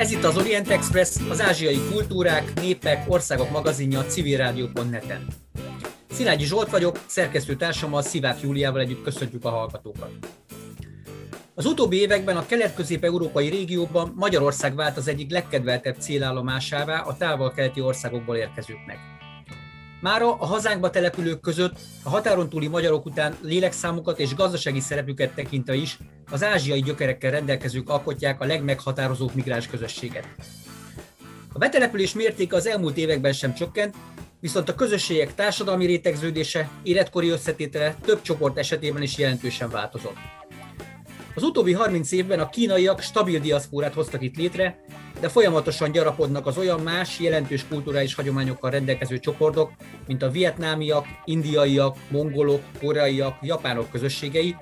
[0.00, 5.26] Ez itt az Orient Express, az ázsiai kultúrák, népek, országok magazinja a civilrádió.net-en.
[6.10, 10.39] Szilágyi Zsolt vagyok, szerkesztő társammal Szivák Júliával együtt köszöntjük a hallgatókat.
[11.60, 18.36] Az utóbbi években a kelet-közép-európai régióban Magyarország vált az egyik legkedveltebb célállomásává a távol-keleti országokból
[18.36, 18.98] érkezőknek.
[20.00, 25.74] Mára a hazánkba települők között a határon túli magyarok után lélekszámukat és gazdasági szerepüket tekintve
[25.74, 25.98] is
[26.30, 30.28] az ázsiai gyökerekkel rendelkezők alkotják a legmeghatározóbb migráns közösséget.
[31.52, 33.94] A betelepülés mértéke az elmúlt években sem csökkent,
[34.40, 40.39] viszont a közösségek társadalmi rétegződése, életkori összetétele több csoport esetében is jelentősen változott.
[41.34, 44.84] Az utóbbi 30 évben a kínaiak stabil diaszpórát hoztak itt létre,
[45.20, 49.72] de folyamatosan gyarapodnak az olyan más, jelentős kulturális hagyományokkal rendelkező csoportok,
[50.06, 54.56] mint a vietnámiak, indiaiak, mongolok, koreaiak, japánok közösségei,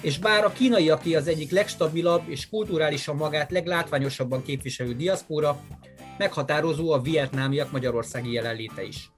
[0.00, 5.60] és bár a kínaiaké az egyik legstabilabb és kulturálisan magát leglátványosabban képviselő diaszpóra,
[6.18, 9.10] meghatározó a vietnámiak magyarországi jelenléte is.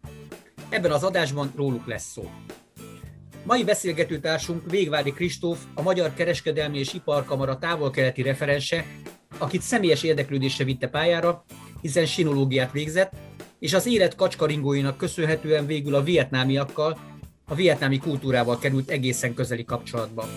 [0.69, 2.31] Ebben az adásban róluk lesz szó.
[3.47, 8.85] Mai beszélgetőtársunk Végvári Kristóf, a Magyar Kereskedelmi és Iparkamara távol-keleti referense,
[9.39, 11.45] akit személyes érdeklődésre vitte pályára,
[11.81, 13.13] hiszen sinológiát végzett,
[13.59, 16.99] és az élet kacskaringóinak köszönhetően végül a vietnámiakkal,
[17.49, 20.29] a vietnámi kultúrával került egészen közeli kapcsolatba.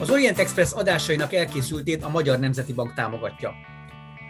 [0.00, 3.52] Az Orient Express adásainak elkészültét a Magyar Nemzeti Bank támogatja.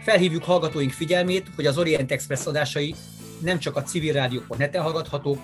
[0.01, 2.95] Felhívjuk hallgatóink figyelmét, hogy az Orient Express adásai
[3.43, 5.39] nem csak a civilrádió.net-en hallgathatók,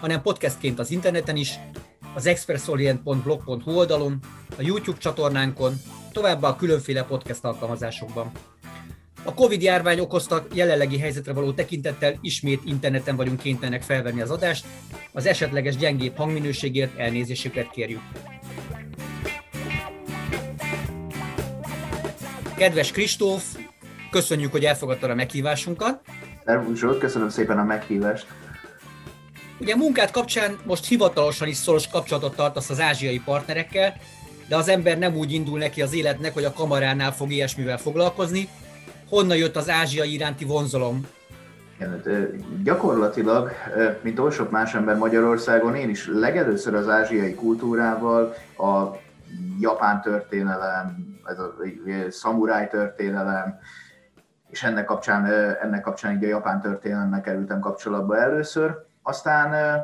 [0.00, 1.58] hanem podcastként az interneten is,
[2.14, 4.18] az expressorient.blog.hu oldalon,
[4.58, 5.74] a YouTube csatornánkon,
[6.12, 8.30] továbbá a különféle podcast alkalmazásokban.
[9.24, 14.66] A Covid járvány okozta jelenlegi helyzetre való tekintettel ismét interneten vagyunk kénytelenek felvenni az adást,
[15.12, 18.02] az esetleges gyengébb hangminőségért elnézésüket kérjük.
[22.56, 23.56] Kedves Kristóf,
[24.10, 26.00] köszönjük, hogy elfogadtad a meghívásunkat.
[26.44, 28.26] Szervusz köszönöm szépen a meghívást.
[29.60, 33.94] Ugye a munkát kapcsán most hivatalosan is szoros kapcsolatot tartasz az ázsiai partnerekkel,
[34.48, 38.48] de az ember nem úgy indul neki az életnek, hogy a kamaránál fog ilyesmivel foglalkozni.
[39.08, 41.06] Honnan jött az ázsiai iránti vonzalom?
[41.76, 42.02] Igen,
[42.62, 43.50] gyakorlatilag,
[44.02, 48.96] mint oly sok más ember Magyarországon, én is legelőször az ázsiai kultúrával, a
[49.60, 51.54] japán történelem, ez a
[52.10, 53.58] szamuráj történelem,
[54.54, 55.26] és ennek kapcsán,
[55.62, 58.76] ennek kapcsán így a japán történelemnek kerültem kapcsolatba először.
[59.02, 59.80] Aztán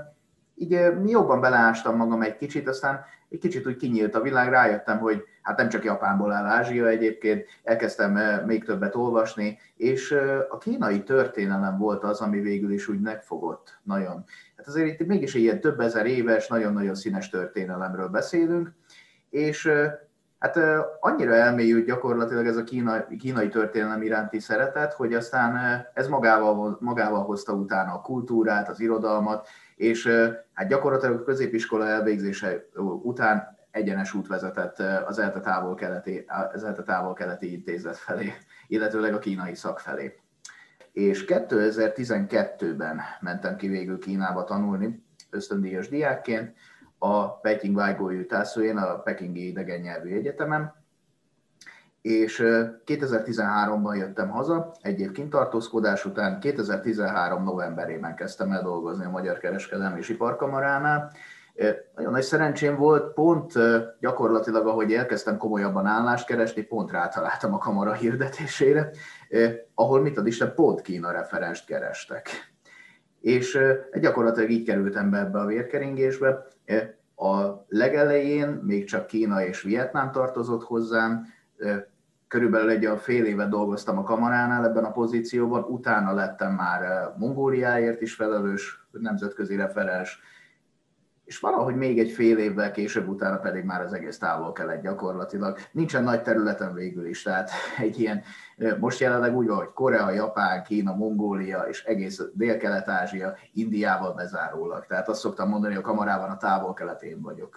[0.55, 0.71] így
[1.07, 5.57] jobban beleástam magam egy kicsit, aztán egy kicsit úgy kinyílt a világ, rájöttem, hogy hát
[5.57, 8.13] nem csak Japánból áll Ázsia egyébként, elkezdtem
[8.47, 10.17] még többet olvasni, és
[10.49, 14.25] a kínai történelem volt az, ami végül is úgy megfogott nagyon.
[14.57, 18.73] Hát azért itt mégis egy ilyen több ezer éves, nagyon-nagyon színes történelemről beszélünk,
[19.31, 19.71] és
[20.41, 20.59] hát
[21.01, 27.25] annyira elmélyült gyakorlatilag ez a kínai, kínai történelem iránti szeretet, hogy aztán ez magával, magával
[27.25, 30.09] hozta utána a kultúrát, az irodalmat, és
[30.55, 32.69] hát gyakorlatilag a középiskola elvégzése
[33.03, 38.33] után egyenes út vezetett az ELTE távol-keleti, az ELTE távol-keleti intézet felé,
[38.67, 40.21] illetőleg a kínai szak felé.
[40.93, 46.55] És 2012-ben mentem ki végül Kínába tanulni, ösztöndíjas diákként,
[47.03, 50.79] a Peking Weigó Tászójén, a Pekingi idegen nyelvű egyetemen,
[52.03, 52.43] és
[52.87, 59.99] 2013-ban jöttem haza, egy év kintartózkodás után, 2013 novemberében kezdtem el dolgozni a Magyar Kereskedelmi
[59.99, 61.13] és Iparkamaránál.
[61.95, 63.53] Nagyon nagy szerencsém volt, pont
[64.01, 68.91] gyakorlatilag, ahogy elkezdtem komolyabban állást keresni, pont rátaláltam a kamara hirdetésére,
[69.75, 72.29] ahol mit ad Isten, pont Kína referenst kerestek.
[73.21, 73.59] És
[74.01, 76.47] gyakorlatilag így kerültem be ebbe a vérkeringésbe.
[77.17, 81.27] A legelején még csak Kína és Vietnám tartozott hozzám,
[82.29, 88.01] körülbelül egy a fél évet dolgoztam a kamaránál ebben a pozícióban, utána lettem már Mongóliáért
[88.01, 90.21] is felelős, nemzetközi referens,
[91.25, 95.59] és valahogy még egy fél évvel később utána pedig már az egész távol kellett gyakorlatilag.
[95.73, 98.23] Nincsen nagy területen végül is, tehát egy ilyen,
[98.79, 104.87] most jelenleg úgy hogy Korea, Japán, Kína, Mongólia és egész Dél-Kelet-Ázsia Indiával bezárólag.
[104.87, 107.57] Tehát azt szoktam mondani, hogy a kamarában a távol keletén vagyok.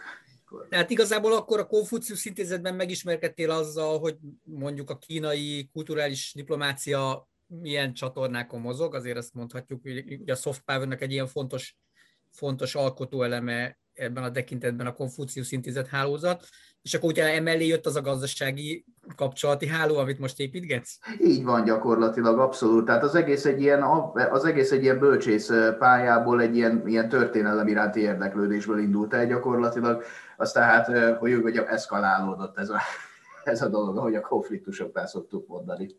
[0.70, 7.94] Tehát igazából akkor a Konfucius intézetben megismerkedtél azzal, hogy mondjuk a kínai kulturális diplomácia milyen
[7.94, 11.78] csatornákon mozog, azért azt mondhatjuk, hogy a soft power egy ilyen fontos
[12.34, 16.46] fontos alkotóeleme ebben a tekintetben a Konfucius Intézet hálózat,
[16.82, 18.86] és akkor utána emellé jött az a gazdasági
[19.16, 20.98] kapcsolati háló, amit most építgetsz?
[21.22, 22.86] Így van gyakorlatilag, abszolút.
[22.86, 23.84] Tehát az egész egy ilyen,
[24.32, 30.04] az egész egy ilyen bölcsész pályából, egy ilyen, ilyen történelem iránti érdeklődésből indult el gyakorlatilag.
[30.38, 32.80] Aztán hát, hogy, hogy eszkalálódott ez a,
[33.44, 35.90] ez a dolog, ahogy a konfliktusoknál szoktuk mondani.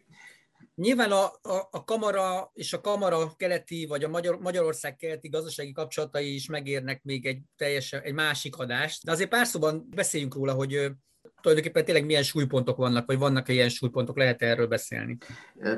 [0.75, 5.73] Nyilván a, a, a kamara és a kamara keleti, vagy a Magyar, Magyarország keleti gazdasági
[5.73, 10.53] kapcsolatai is megérnek még egy teljesen egy másik adást, de azért pár szóban beszéljünk róla,
[10.53, 10.93] hogy
[11.41, 15.17] tulajdonképpen tényleg milyen súlypontok vannak, vagy vannak-e ilyen súlypontok, lehet -e erről beszélni?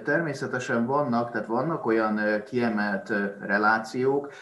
[0.04, 3.08] Természetesen vannak, tehát vannak olyan kiemelt
[3.40, 4.32] relációk.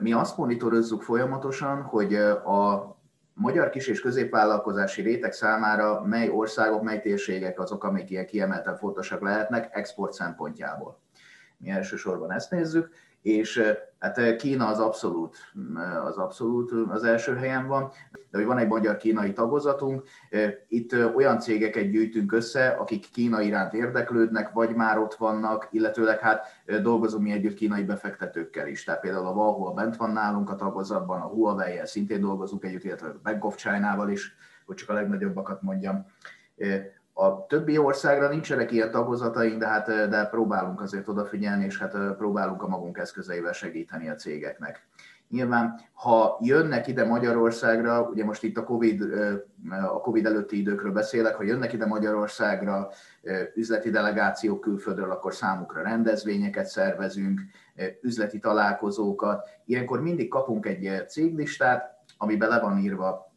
[0.00, 2.97] Mi azt monitorozzuk folyamatosan, hogy a
[3.38, 9.20] magyar kis- és középvállalkozási réteg számára mely országok, mely térségek azok, amik ilyen kiemelten fontosak
[9.20, 11.00] lehetnek export szempontjából.
[11.56, 12.90] Mi elsősorban ezt nézzük,
[13.22, 13.62] és
[13.98, 15.36] hát Kína az abszolút,
[16.04, 17.90] az abszolút az első helyen van,
[18.30, 20.02] de hogy van egy magyar-kínai tagozatunk,
[20.68, 26.46] itt olyan cégeket gyűjtünk össze, akik Kína iránt érdeklődnek, vagy már ott vannak, illetőleg hát
[26.82, 28.84] dolgozunk mi együtt kínai befektetőkkel is.
[28.84, 33.08] Tehát például a Valhol bent van nálunk a tagozatban, a Huawei-el szintén dolgozunk együtt, illetve
[33.08, 34.34] a Bank of China-val is,
[34.66, 36.06] hogy csak a legnagyobbakat mondjam.
[37.20, 42.62] A többi országra nincsenek ilyen tagozataink, de hát de próbálunk azért odafigyelni, és hát próbálunk
[42.62, 44.86] a magunk eszközeivel segíteni a cégeknek.
[45.28, 49.02] Nyilván, ha jönnek ide Magyarországra, ugye most itt a COVID,
[49.70, 52.88] a COVID előtti időkről beszélek, ha jönnek ide Magyarországra
[53.54, 57.40] üzleti delegációk külföldről, akkor számukra rendezvényeket szervezünk,
[58.00, 59.48] üzleti találkozókat.
[59.64, 63.27] Ilyenkor mindig kapunk egy céglistát, amiben le van írva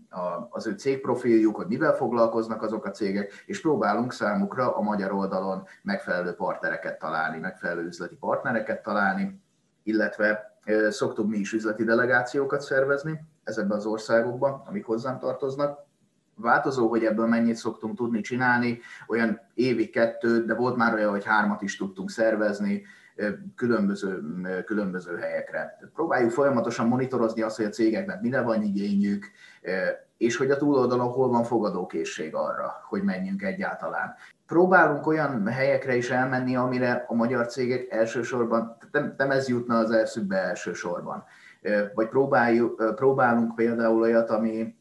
[0.50, 5.64] az ő cégprofiljuk, hogy mivel foglalkoznak azok a cégek, és próbálunk számukra a magyar oldalon
[5.82, 9.42] megfelelő partnereket találni, megfelelő üzleti partnereket találni,
[9.84, 10.58] illetve
[10.90, 15.80] szoktunk mi is üzleti delegációkat szervezni ezekben az országokban, amik hozzám tartoznak.
[16.36, 21.26] Változó, hogy ebből mennyit szoktunk tudni csinálni, olyan évi kettőt, de volt már olyan, hogy
[21.26, 22.84] hármat is tudtunk szervezni,
[23.56, 24.24] különböző,
[24.66, 25.78] különböző helyekre.
[25.94, 29.26] Próbáljuk folyamatosan monitorozni azt, hogy a cégeknek mire van igényük,
[30.18, 34.16] és hogy a túloldalon hol van fogadókészség arra, hogy menjünk egyáltalán.
[34.48, 39.92] Próbálunk olyan helyekre is elmenni, amire a magyar cégek elsősorban, nem, nem ez jutna az
[39.92, 41.24] eszükbe elsősorban.
[41.94, 44.76] Vagy próbáljuk, próbálunk például olyat, ami,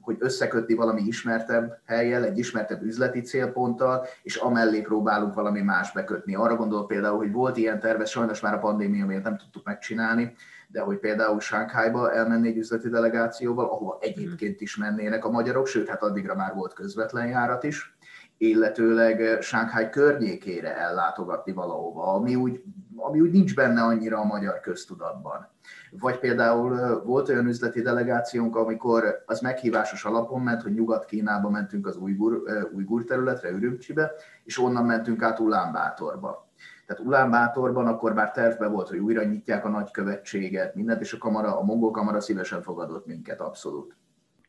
[0.00, 6.34] hogy összekötni valami ismertebb helyjel, egy ismertebb üzleti célponttal, és amellé próbálunk valami más bekötni.
[6.34, 10.34] Arra gondolok például, hogy volt ilyen terve, sajnos már a pandémia miatt nem tudtuk megcsinálni,
[10.68, 15.88] de hogy például Sánkhájba elmenni egy üzleti delegációval, ahova egyébként is mennének a magyarok, sőt,
[15.88, 17.96] hát addigra már volt közvetlen járat is,
[18.38, 22.62] illetőleg Sánkháj környékére ellátogatni valahova, ami úgy,
[22.96, 25.48] ami úgy nincs benne annyira a magyar köztudatban.
[25.98, 31.96] Vagy például volt olyan üzleti delegációnk, amikor az meghívásos alapon ment, hogy Nyugat-Kínába mentünk az
[31.96, 34.12] Ujgur, Ujgur területre, Ürümcsibe,
[34.44, 36.48] és onnan mentünk át Ulánbátorba.
[36.86, 41.58] Tehát Ulánbátorban akkor már tervbe volt, hogy újra nyitják a nagykövetséget, mindent, és a, kamara,
[41.58, 43.96] a mongol kamara szívesen fogadott minket, abszolút.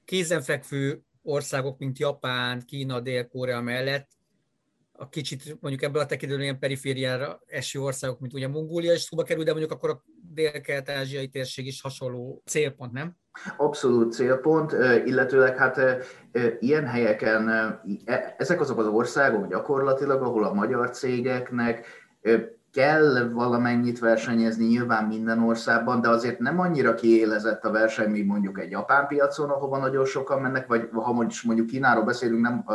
[0.06, 4.08] Kézenfekvő országok, mint Japán, Kína, Dél-Korea mellett
[4.98, 9.24] a kicsit mondjuk ebből a tekintetben ilyen perifériára eső országok, mint ugye Mongólia is szóba
[9.24, 10.04] kerül, de mondjuk akkor a
[10.34, 13.16] dél-kelet-ázsiai térség is hasonló célpont, nem?
[13.58, 14.72] Abszolút célpont,
[15.06, 15.80] illetőleg hát
[16.60, 17.50] ilyen helyeken,
[18.06, 21.86] e, ezek azok az országok gyakorlatilag, ahol a magyar cégeknek
[22.72, 28.60] kell valamennyit versenyezni nyilván minden országban, de azért nem annyira kiélezett a verseny, mint mondjuk
[28.60, 31.12] egy japán piacon, ahova nagyon sokan mennek, vagy ha
[31.44, 32.66] mondjuk Kínáról beszélünk, nem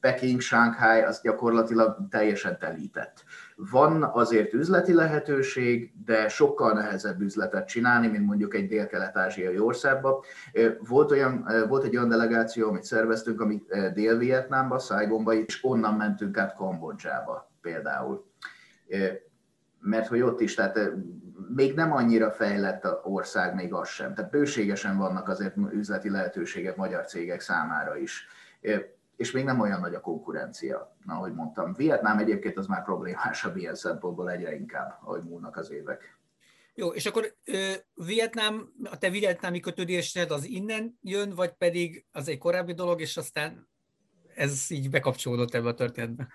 [0.00, 3.24] Peking, Shanghai, az gyakorlatilag teljesen telített.
[3.70, 10.14] Van azért üzleti lehetőség, de sokkal nehezebb üzletet csinálni, mint mondjuk egy dél-kelet-ázsiai országban.
[10.88, 13.62] Volt, olyan, volt egy olyan delegáció, amit szerveztünk, ami
[13.94, 18.28] Dél-Vietnámba, Saigonba, és onnan mentünk át Kambodzsába például
[19.80, 20.78] mert hogy ott is, tehát
[21.54, 24.14] még nem annyira fejlett a ország, még az sem.
[24.14, 28.26] Tehát bőségesen vannak azért üzleti lehetőségek magyar cégek számára is.
[29.20, 31.74] És még nem olyan nagy a konkurencia, ahogy mondtam.
[31.74, 36.18] Vietnám egyébként az már problémásabb ilyen szempontból egyre inkább, ahogy múlnak az évek.
[36.74, 42.28] Jó, és akkor ö, Vietnám, a te vietnámi kötődésed az innen jön, vagy pedig az
[42.28, 43.68] egy korábbi dolog, és aztán
[44.34, 46.28] ez így bekapcsolódott ebbe a történetbe?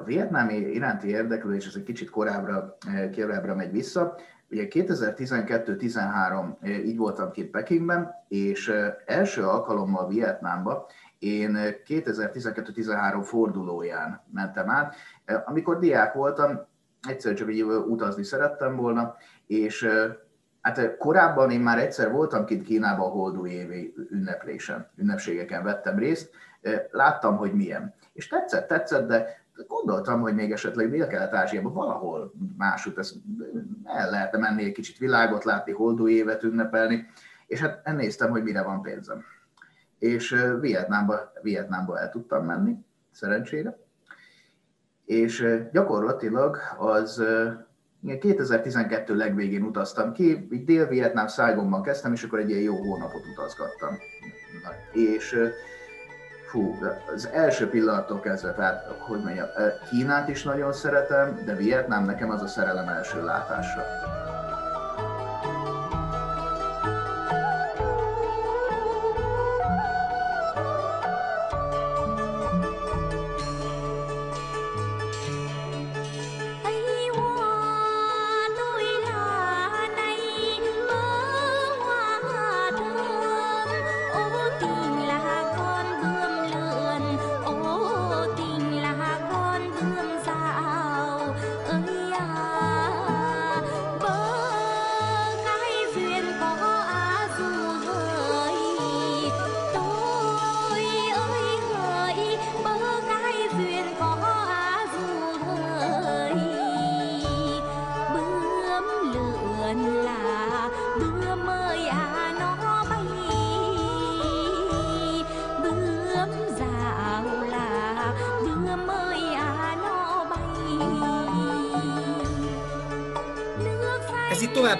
[0.00, 2.76] A vietnámi iránti érdeklődés ez egy kicsit korábbra,
[3.14, 4.16] korábbra megy vissza.
[4.50, 8.72] Ugye 2012-13 így voltam két Pekingben, és
[9.06, 10.88] első alkalommal Vietnámba
[11.22, 14.94] én 2012-13 fordulóján mentem át.
[15.44, 16.60] Amikor diák voltam,
[17.08, 19.88] egyszer csak így utazni szerettem volna, és
[20.62, 26.30] Hát korábban én már egyszer voltam kint Kínában a holdú évi ünneplésen, ünnepségeken vettem részt,
[26.90, 27.94] láttam, hogy milyen.
[28.12, 33.14] És tetszett, tetszett, de gondoltam, hogy még esetleg Dél-Kelet-Ázsiában valahol másút ezt
[33.84, 37.06] el lehetne menni egy kicsit világot látni, holdú évet ünnepelni,
[37.46, 39.24] és hát néztem, hogy mire van pénzem.
[40.02, 42.76] És Vietnámba, Vietnámba el tudtam menni,
[43.10, 43.78] szerencsére.
[45.04, 47.22] És gyakorlatilag az
[48.20, 53.98] 2012 legvégén utaztam ki, így Dél-Vietnám Saigonban kezdtem, és akkor egy ilyen jó hónapot utazgattam.
[54.92, 55.52] És
[56.50, 56.78] fú,
[57.14, 59.46] az első pillanattól kezdve, tehát, hogy mondjam,
[59.90, 63.82] Kínát is nagyon szeretem, de Vietnám nekem az a szerelem első látásra.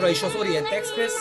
[0.03, 1.13] Továbbra is az Orient Express,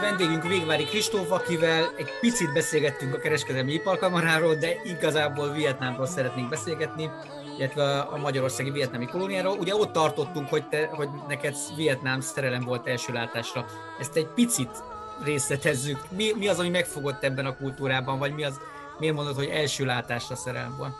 [0.00, 7.10] vendégünk Végvári Kristóf, akivel egy picit beszélgettünk a kereskedelmi iparkamaráról, de igazából Vietnámról szeretnénk beszélgetni,
[7.58, 9.58] illetve a magyarországi vietnámi kolóniáról.
[9.58, 13.64] Ugye ott tartottunk, hogy, te, hogy neked Vietnám szerelem volt első látásra.
[13.98, 14.82] Ezt egy picit
[15.24, 15.98] részletezzük.
[16.16, 18.60] Mi, mi az, ami megfogott ebben a kultúrában, vagy mi az,
[18.98, 20.94] miért mondod, hogy első látásra szerelem volt?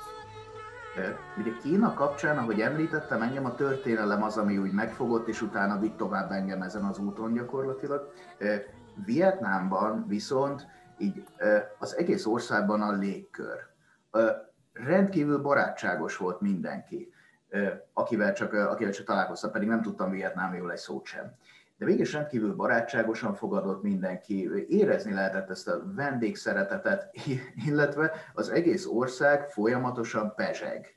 [1.38, 5.96] Ugye Kína kapcsán, ahogy említettem, engem a történelem az, ami úgy megfogott, és utána vitt
[5.96, 8.12] tovább engem ezen az úton gyakorlatilag.
[9.04, 10.66] Vietnámban viszont
[10.98, 11.26] így
[11.78, 13.58] az egész országban a légkör.
[14.72, 17.12] Rendkívül barátságos volt mindenki,
[17.92, 21.34] akivel csak, akivel csak találkoztam, pedig nem tudtam vietnámiul egy szót sem.
[21.78, 27.10] De végig rendkívül barátságosan fogadott mindenki, érezni lehetett ezt a vendégszeretetet,
[27.68, 30.96] illetve az egész ország folyamatosan pezseg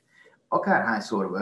[0.52, 1.40] akárhányszor,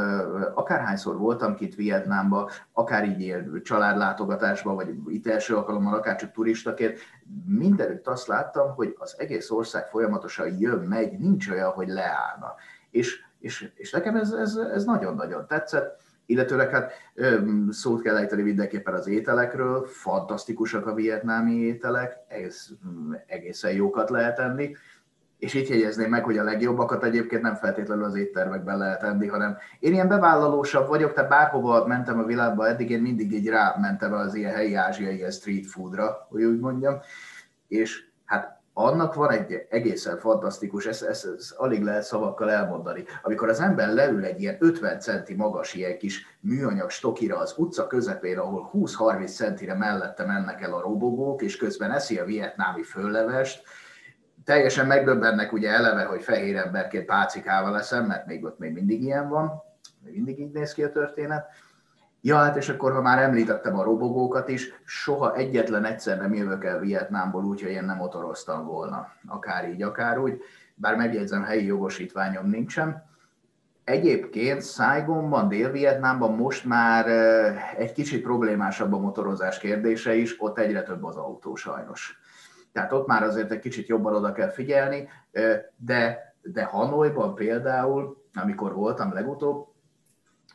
[0.54, 6.98] akárhányszor voltam itt Vietnámba, akár így ilyen családlátogatásban, vagy itt első alkalommal, akár csak turistaként,
[7.46, 12.54] mindenütt azt láttam, hogy az egész ország folyamatosan jön, megy, nincs olyan, hogy leállna.
[12.90, 16.00] És, és, és nekem ez, ez, ez nagyon-nagyon tetszett.
[16.28, 16.92] Illetőleg hát
[17.70, 22.66] szót kell ejteni mindenképpen az ételekről, fantasztikusak a vietnámi ételek, ez
[23.26, 24.76] egészen jókat lehet enni.
[25.38, 29.56] És itt jegyezném meg, hogy a legjobbakat egyébként nem feltétlenül az éttermekben lehet enni, hanem
[29.80, 34.34] én ilyen bevállalósabb vagyok, tehát bárhova mentem a világba, eddig én mindig így rámentem az
[34.34, 36.98] ilyen helyi ázsiai ilyen street foodra, hogy úgy mondjam,
[37.68, 43.04] és hát annak van egy egészen fantasztikus, ezt, ezt, ezt alig lehet szavakkal elmondani.
[43.22, 47.86] Amikor az ember leül egy ilyen 50 centi magas ilyen kis műanyag stokira az utca
[47.86, 53.62] közepén, ahol 20-30 centire mellette mennek el a robogók, és közben eszi a vietnámi föllevest,
[54.44, 59.28] teljesen megdöbbennek ugye eleve, hogy fehér emberként pácikával leszem, mert még ott még mindig ilyen
[59.28, 59.62] van,
[60.04, 61.46] még mindig így néz ki a történet.
[62.28, 66.64] Ja, hát és akkor, ha már említettem a robogókat is, soha egyetlen egyszer nem jövök
[66.64, 69.08] el Vietnámból úgy, hogy én nem motoroztam volna.
[69.26, 70.40] Akár így, akár úgy.
[70.74, 73.06] Bár megjegyzem, helyi jogosítványom nincsen.
[73.84, 77.06] Egyébként Saigonban, Dél-Vietnámban most már
[77.76, 82.18] egy kicsit problémásabb a motorozás kérdése is, ott egyre több az autó sajnos
[82.72, 85.08] tehát ott már azért egy kicsit jobban oda kell figyelni,
[85.76, 89.67] de, de Hanoiban például, amikor voltam legutóbb,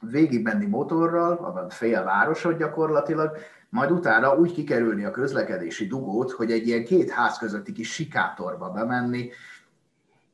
[0.09, 3.37] végigmenni motorral, a fél városot gyakorlatilag,
[3.69, 8.69] majd utána úgy kikerülni a közlekedési dugót, hogy egy ilyen két ház közötti kis sikátorba
[8.69, 9.29] bemenni.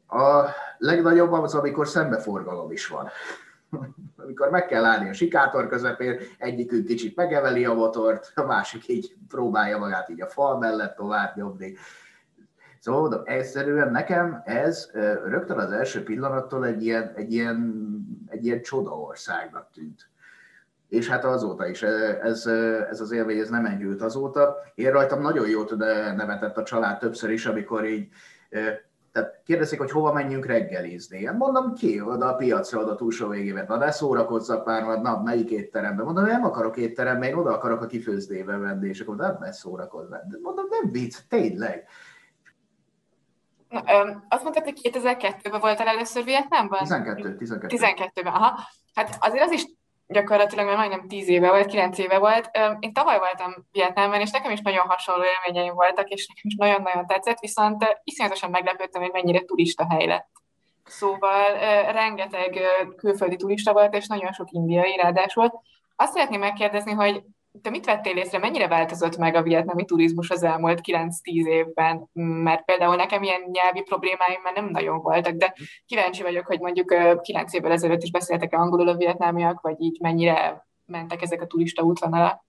[0.08, 0.46] A
[0.78, 3.10] legnagyobb az, amikor szembeforgalom is van
[4.24, 9.16] amikor meg kell állni a sikátor közepén, egyikünk kicsit megeveli a motort, a másik így
[9.28, 11.76] próbálja magát így a fal mellett tovább nyomni.
[12.80, 14.90] Szóval mondom, egyszerűen nekem ez
[15.26, 17.88] rögtön az első pillanattól egy ilyen, egy ilyen,
[18.28, 20.10] egy ilyen csodaországnak tűnt.
[20.88, 22.46] És hát azóta is, ez,
[22.90, 24.56] ez az élmény ez nem enyhült azóta.
[24.76, 25.76] Én rajtam nagyon jót
[26.16, 28.08] nevetett a család többször is, amikor így
[29.12, 31.26] Tehát kérdezik, hogy hova menjünk reggelizni.
[31.26, 33.66] Hát mondom, ki oda a piacra, oda túlsó végébe.
[33.68, 36.06] Na, de szórakozzak már, na, melyik étteremben?
[36.06, 40.10] Mondom, nem akarok étterembe, én oda akarok a kifőzdébe venni, és akkor nem ne szórakozz.
[40.42, 41.88] Mondom, nem vicc, tényleg.
[43.70, 43.82] Na,
[44.30, 46.80] azt mondtad, hogy 2002-ben voltál először Vietnámban?
[46.80, 47.78] 12, 12.
[47.78, 48.60] 12-ben, aha.
[48.96, 49.66] Hát azért az is
[50.08, 52.50] gyakorlatilag már majdnem 10 éve volt, 9 éve volt.
[52.80, 57.08] Én tavaly voltam Vietnámban, és nekem is nagyon hasonló élményeim voltak, és nekem is nagyon-nagyon
[57.08, 60.28] tetszett, viszont iszonyatosan meglepődtem, hogy mennyire turista hely lett.
[60.86, 61.54] Szóval
[61.92, 62.60] rengeteg
[62.98, 65.62] külföldi turista volt, és nagyon sok indiai ráadásul.
[65.96, 67.24] Azt szeretném megkérdezni, hogy
[67.62, 72.10] te mit vettél észre, mennyire változott meg a vietnami turizmus az elmúlt 9-10 évben?
[72.14, 75.54] Mert például nekem ilyen nyelvi problémáim már nem nagyon voltak, de
[75.86, 80.68] kíváncsi vagyok, hogy mondjuk 9 évvel ezelőtt is beszéltek-e angolul a vietnámiak, vagy így mennyire
[80.86, 82.48] mentek ezek a turista útvonalak?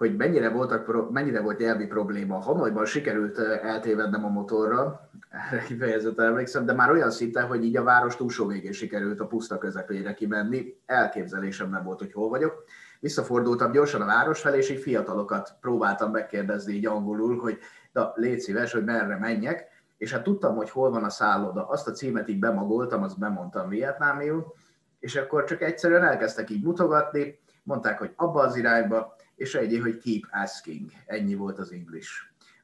[0.00, 2.38] hogy mennyire, voltak, mennyire volt nyelvi probléma.
[2.38, 7.82] Hanoiban sikerült eltévednem a motorra, erre kifejezetten emlékszem, de már olyan szinten, hogy így a
[7.82, 10.74] város túlsó végén sikerült a puszta közepére kimenni.
[10.86, 12.64] Elképzelésem nem volt, hogy hol vagyok
[13.00, 17.58] visszafordultam gyorsan a város felé, és így fiatalokat próbáltam megkérdezni így angolul, hogy
[17.92, 21.68] de légy szíves, hogy merre menjek, és hát tudtam, hogy hol van a szálloda.
[21.68, 24.54] Azt a címet így bemagoltam, azt bemondtam vietnámiul,
[25.00, 29.96] és akkor csak egyszerűen elkezdtek így mutogatni, mondták, hogy abba az irányba, és egy, hogy
[29.96, 30.90] keep asking.
[31.06, 32.10] Ennyi volt az English,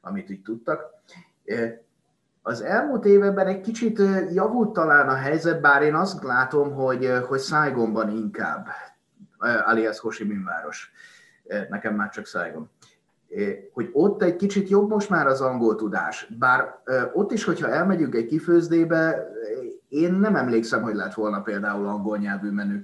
[0.01, 0.81] amit így tudtak.
[2.41, 4.01] Az elmúlt években egy kicsit
[4.33, 8.67] javult talán a helyzet, bár én azt látom, hogy, hogy Saigonban inkább
[9.39, 10.91] alias Ho Chi Minh város.
[11.69, 12.69] Nekem már csak Saigon.
[13.73, 16.27] Hogy ott egy kicsit jobb most már az angol tudás.
[16.39, 16.79] Bár
[17.13, 19.27] ott is, hogyha elmegyünk egy kifőzdébe,
[19.87, 22.83] én nem emlékszem, hogy lett volna például angol nyelvű menü.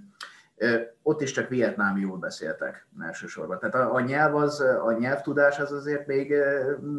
[1.02, 3.60] Ott is csak vietnámiul beszéltek elsősorban.
[3.60, 6.34] Tehát a, a nyelv az, a nyelvtudás az azért még,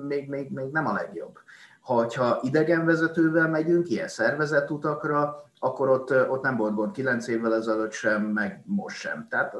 [0.08, 1.38] még, még, még nem a legjobb.
[1.84, 7.54] Ha, ha idegenvezetővel megyünk, ilyen szervezett utakra, akkor ott, ott nem volt gond 9 évvel
[7.54, 9.26] ezelőtt sem, meg most sem.
[9.28, 9.56] Tehát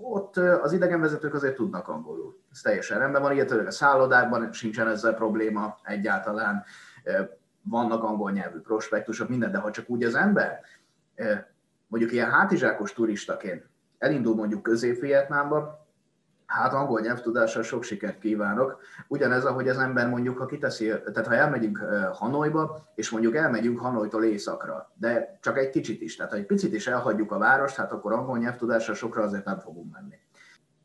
[0.00, 2.38] ott az idegenvezetők azért tudnak angolul.
[2.52, 6.64] Ez teljesen rendben van, illetve a szállodákban sincsen ezzel probléma egyáltalán.
[7.62, 10.60] Vannak angol nyelvű prospektusok, minden, de ha csak úgy az ember,
[11.86, 13.70] mondjuk ilyen hátizsákos turistaként
[14.02, 15.81] elindul mondjuk Közép-Vietnámba,
[16.52, 18.80] Hát angol nyelvtudással sok sikert kívánok.
[19.08, 21.78] Ugyanez, ahogy az ember mondjuk, ha kiteszi, tehát ha elmegyünk
[22.12, 26.74] Hanoiba, és mondjuk elmegyünk Hanoitól északra, de csak egy kicsit is, tehát ha egy picit
[26.74, 30.14] is elhagyjuk a várost, hát akkor angol nyelvtudással sokra azért nem fogunk menni.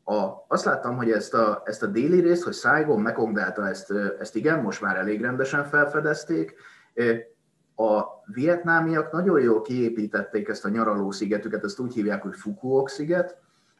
[0.04, 3.92] A, azt láttam, hogy ezt a, ezt a déli részt, hogy Saigon, Mekong Delta, ezt,
[4.20, 6.54] ezt igen, most már elég rendesen felfedezték.
[7.76, 13.36] A vietnámiak nagyon jól kiépítették ezt a nyaraló szigetüket, ezt úgy hívják, hogy Fukuok sziget,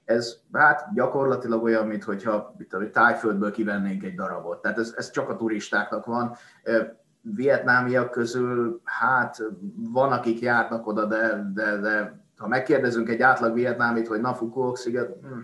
[0.08, 2.54] ez hát gyakorlatilag olyan, mintha
[2.92, 4.62] tájföldből kivennénk egy darabot.
[4.62, 6.36] Tehát ez, ez csak a turistáknak van.
[7.20, 9.42] Vietnámiak közül, hát
[9.74, 14.78] van, akik járnak oda, de, de, de ha megkérdezünk egy átlag vietnámit, hogy na Fukuok
[14.78, 15.38] sziget, hm,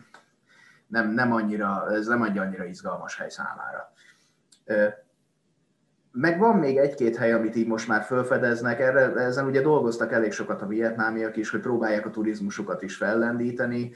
[0.87, 3.93] nem, nem annyira, ez nem egy annyira izgalmas hely számára.
[6.17, 10.33] Meg van még egy-két hely, amit így most már felfedeznek, erre, ezen ugye dolgoztak elég
[10.33, 13.93] sokat a vietnámiak is, hogy próbálják a turizmusokat is fellendíteni,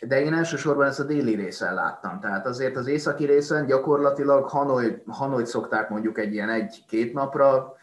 [0.00, 2.20] de én elsősorban ezt a déli részen láttam.
[2.20, 7.76] Tehát azért az északi részen gyakorlatilag Hanoi, Hanoit szokták mondjuk egy ilyen egy-két napra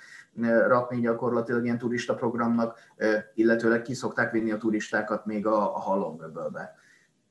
[0.68, 2.80] rakni gyakorlatilag ilyen turista programnak,
[3.34, 6.76] illetőleg ki szokták vinni a turistákat még a, a halomöbölbe.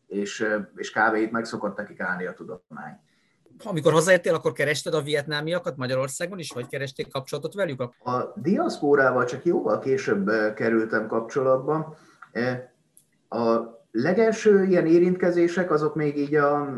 [0.07, 3.01] És, és kávét meg szokott nekik állni a tudomány
[3.65, 7.81] amikor hazaértél, akkor kerested a vietnámiakat Magyarországon is, vagy keresték kapcsolatot velük?
[7.81, 11.97] A diaszpórával csak jóval később kerültem kapcsolatba.
[13.29, 16.69] A legelső ilyen érintkezések azok még így, a,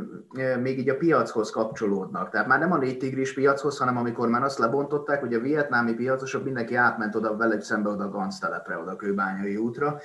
[0.60, 2.30] még így a piachoz kapcsolódnak.
[2.30, 5.94] Tehát már nem a négy tigris piachoz, hanem amikor már azt lebontották, hogy a vietnámi
[5.94, 9.98] piacosok mindenki átment oda velük szembe oda a Ganz telepre, oda a Kőbányai útra.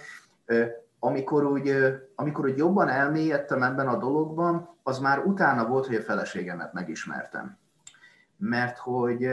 [0.99, 1.75] Amikor úgy,
[2.15, 7.57] amikor úgy jobban elmélyedtem ebben a dologban, az már utána volt, hogy a feleségemet megismertem.
[8.37, 9.29] Mert hogy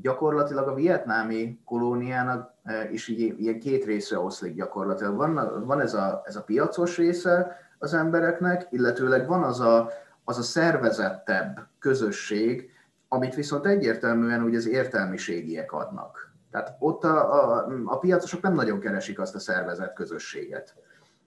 [0.00, 2.54] gyakorlatilag a vietnámi kolóniának
[2.92, 5.16] is így, ilyen két részre oszlik gyakorlatilag.
[5.16, 9.90] Van, van ez, a, ez a piacos része az embereknek, illetőleg van az a,
[10.24, 12.70] az a szervezettebb közösség,
[13.08, 16.32] amit viszont egyértelműen ugye az értelmiségiek adnak.
[16.50, 20.74] Tehát ott a, a, a piacosok nem nagyon keresik azt a szervezett közösséget.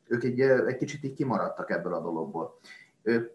[0.08, 2.60] Ők egy, egy kicsit így kimaradtak ebből a dologból.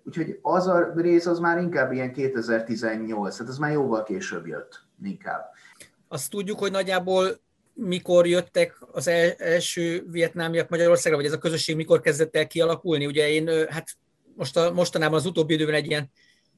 [0.04, 4.82] Úgyhogy az a rész az már inkább ilyen 2018, tehát ez már jóval később jött
[5.04, 5.50] inkább.
[6.08, 7.40] Azt tudjuk, hogy nagyjából
[7.74, 13.06] mikor jöttek az első vietnámiak Magyarországra, vagy ez a közösség mikor kezdett el kialakulni?
[13.06, 13.88] Ugye én, hát
[14.36, 16.10] most a, mostanában az utóbbi időben egy ilyen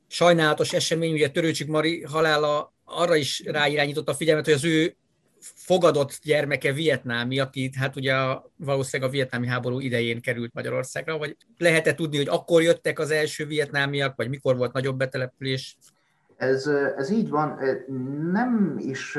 [0.07, 4.97] sajnálatos esemény, ugye Törőcsik Mari halála arra is ráirányított a figyelmet, hogy az ő
[5.41, 8.15] fogadott gyermeke vietnámi, aki hát ugye
[8.57, 13.47] valószínűleg a vietnámi háború idején került Magyarországra, vagy lehet-e tudni, hogy akkor jöttek az első
[13.47, 15.77] vietnámiak, vagy mikor volt nagyobb betelepülés?
[16.37, 17.59] Ez, ez így van,
[18.33, 19.19] nem is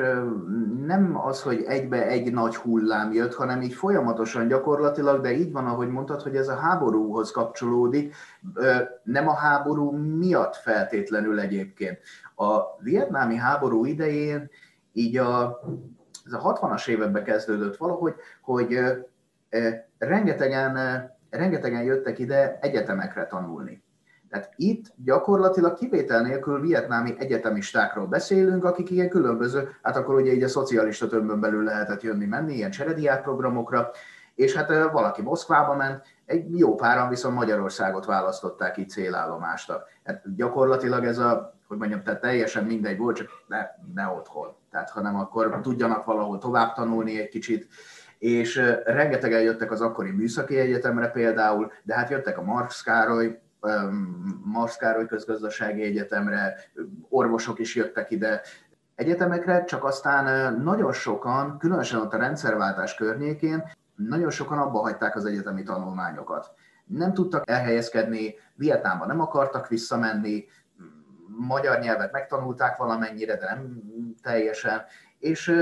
[0.86, 5.65] nem az, hogy egybe egy nagy hullám jött, hanem így folyamatosan gyakorlatilag, de így van,
[5.65, 8.15] ahogy mondtad, hogy ez a háborúhoz kapcsolódik,
[9.03, 11.99] nem a háború miatt feltétlenül egyébként.
[12.36, 14.49] A vietnámi háború idején
[14.93, 15.60] így a,
[16.25, 18.79] ez a 60-as években kezdődött valahogy, hogy
[19.97, 20.77] rengetegen,
[21.29, 23.84] rengetegen jöttek ide egyetemekre tanulni
[24.31, 30.43] tehát itt gyakorlatilag kivétel nélkül vietnámi egyetemistákról beszélünk, akik ilyen különböző, hát akkor ugye így
[30.43, 33.91] a szocialista tömbön belül lehetett jönni-menni, ilyen cserediák programokra,
[34.36, 39.84] és hát valaki Moszkvába ment, egy jó páran viszont Magyarországot választották itt célállomásra.
[40.03, 44.55] Hát gyakorlatilag ez a, hogy mondjam, tehát teljesen mindegy volt, csak ne, ne otthon.
[44.71, 47.67] Tehát hanem akkor tudjanak valahol tovább tanulni egy kicsit,
[48.17, 48.55] és
[48.86, 53.41] rengetegen jöttek az akkori műszaki egyetemre például, de hát jöttek a Marx Károly
[54.43, 56.55] Marsz Károly közgazdasági egyetemre,
[57.10, 58.41] orvosok is jöttek ide,
[58.95, 65.25] egyetemekre, csak aztán nagyon sokan, különösen ott a rendszerváltás környékén, nagyon sokan abba hagyták az
[65.25, 66.51] egyetemi tanulmányokat.
[66.86, 70.45] Nem tudtak elhelyezkedni, Vietnámba nem akartak visszamenni,
[71.38, 73.81] magyar nyelvet megtanulták valamennyire, de nem
[74.21, 74.81] teljesen,
[75.19, 75.53] és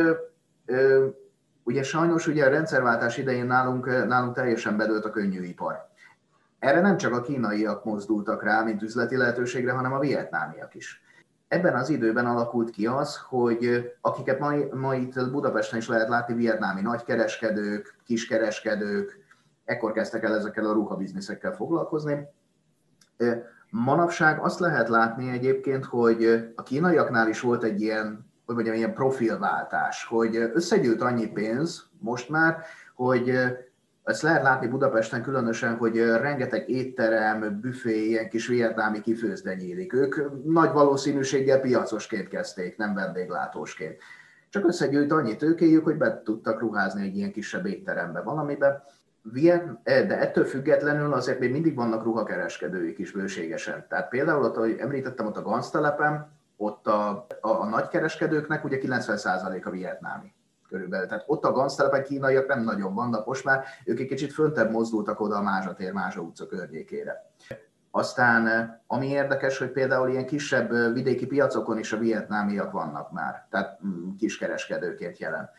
[1.64, 5.88] ugye sajnos ugye a rendszerváltás idején nálunk, nálunk teljesen bedőlt a könnyűipar.
[6.60, 11.04] Erre nem csak a kínaiak mozdultak rá, mint üzleti lehetőségre, hanem a vietnámiak is.
[11.48, 16.34] Ebben az időben alakult ki az, hogy akiket ma, ma itt Budapesten is lehet látni,
[16.34, 19.18] vietnámi nagykereskedők, kiskereskedők,
[19.66, 22.28] ekkor kezdtek el ezekkel a ruhabizniszekkel foglalkozni.
[23.70, 28.94] Manapság azt lehet látni egyébként, hogy a kínaiaknál is volt egy ilyen, hogy mondjam, ilyen
[28.94, 32.58] profilváltás, hogy összegyűlt annyi pénz most már,
[32.96, 33.40] hogy
[34.04, 39.94] ezt lehet látni Budapesten különösen, hogy rengeteg étterem, büfé, ilyen kis vietnámi kifőzde nyílik.
[39.94, 43.98] Ők nagy valószínűséggel piacosként kezdték, nem vendéglátósként.
[44.50, 48.84] Csak összegyűjt annyi tőkéjük, hogy be tudtak ruházni egy ilyen kisebb étterembe valamibe.
[49.84, 53.86] De ettől függetlenül azért még mindig vannak ruhakereskedőik is bőségesen.
[53.90, 57.10] Tehát például ott, ahogy említettem, ott a Ganztelepen, ott a,
[57.42, 60.34] a, a nagykereskedőknek ugye 90% a vietnámi
[60.68, 61.08] körülbelül.
[61.08, 65.20] Tehát ott a ganztelepen kínaiak nem nagyon vannak most már, ők egy kicsit föntebb mozdultak
[65.20, 67.32] oda a Mázsatér, Mázsa utca környékére.
[67.92, 73.80] Aztán ami érdekes, hogy például ilyen kisebb vidéki piacokon is a vietnámiak vannak már, tehát
[73.86, 75.50] mm, kiskereskedőként jelen.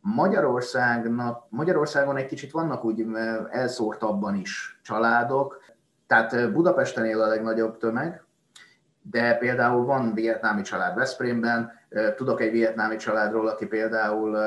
[0.00, 3.06] Magyarországnak, Magyarországon egy kicsit vannak úgy
[3.50, 5.60] elszórtabban is családok,
[6.06, 8.25] tehát Budapesten él a legnagyobb tömeg,
[9.10, 11.72] de például van vietnámi család Veszprémben,
[12.16, 14.38] tudok egy vietnámi családról, aki például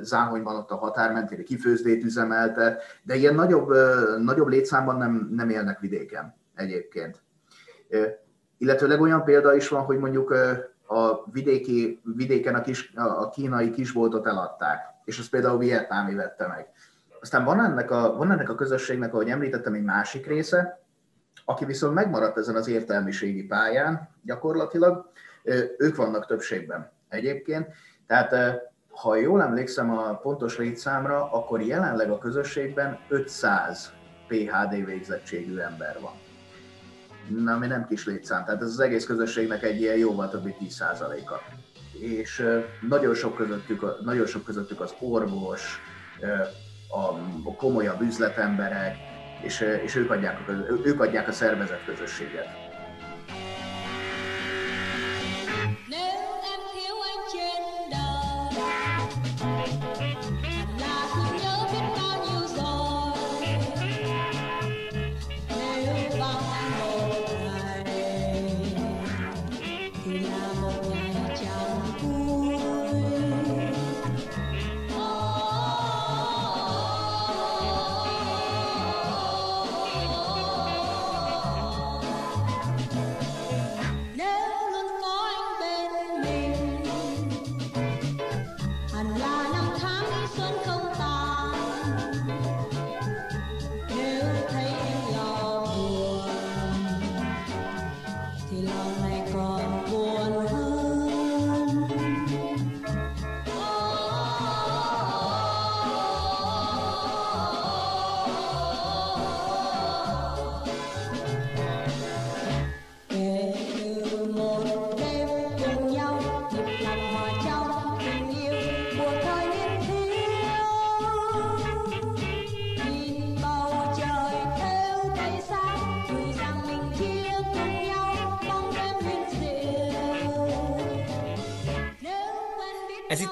[0.00, 3.72] Záhonyban ott a határmentére kifőzdét üzemeltet, de ilyen nagyobb,
[4.18, 7.22] nagyobb létszámban nem, nem élnek vidéken egyébként.
[8.58, 10.34] Illetőleg olyan példa is van, hogy mondjuk
[10.86, 16.68] a vidéki, vidéken a, kis, a kínai kisboltot eladták, és azt például vietnámi vette meg.
[17.20, 20.85] Aztán van ennek, a, van ennek a közösségnek, ahogy említettem, egy másik része,
[21.48, 25.10] aki viszont megmaradt ezen az értelmiségi pályán gyakorlatilag,
[25.78, 27.68] ők vannak többségben egyébként.
[28.06, 33.92] Tehát ha jól emlékszem a pontos létszámra, akkor jelenleg a közösségben 500
[34.28, 36.12] PHD végzettségű ember van.
[37.44, 41.34] Na, ami nem kis létszám, tehát ez az egész közösségnek egy ilyen jóval többi 10%-a.
[42.00, 45.78] És nagyon sok közöttük, nagyon sok közöttük az orvos,
[47.44, 48.96] a komolyabb üzletemberek,
[49.40, 50.38] és, és ők, adják,
[50.84, 52.65] ők adják a szervezet közösséget.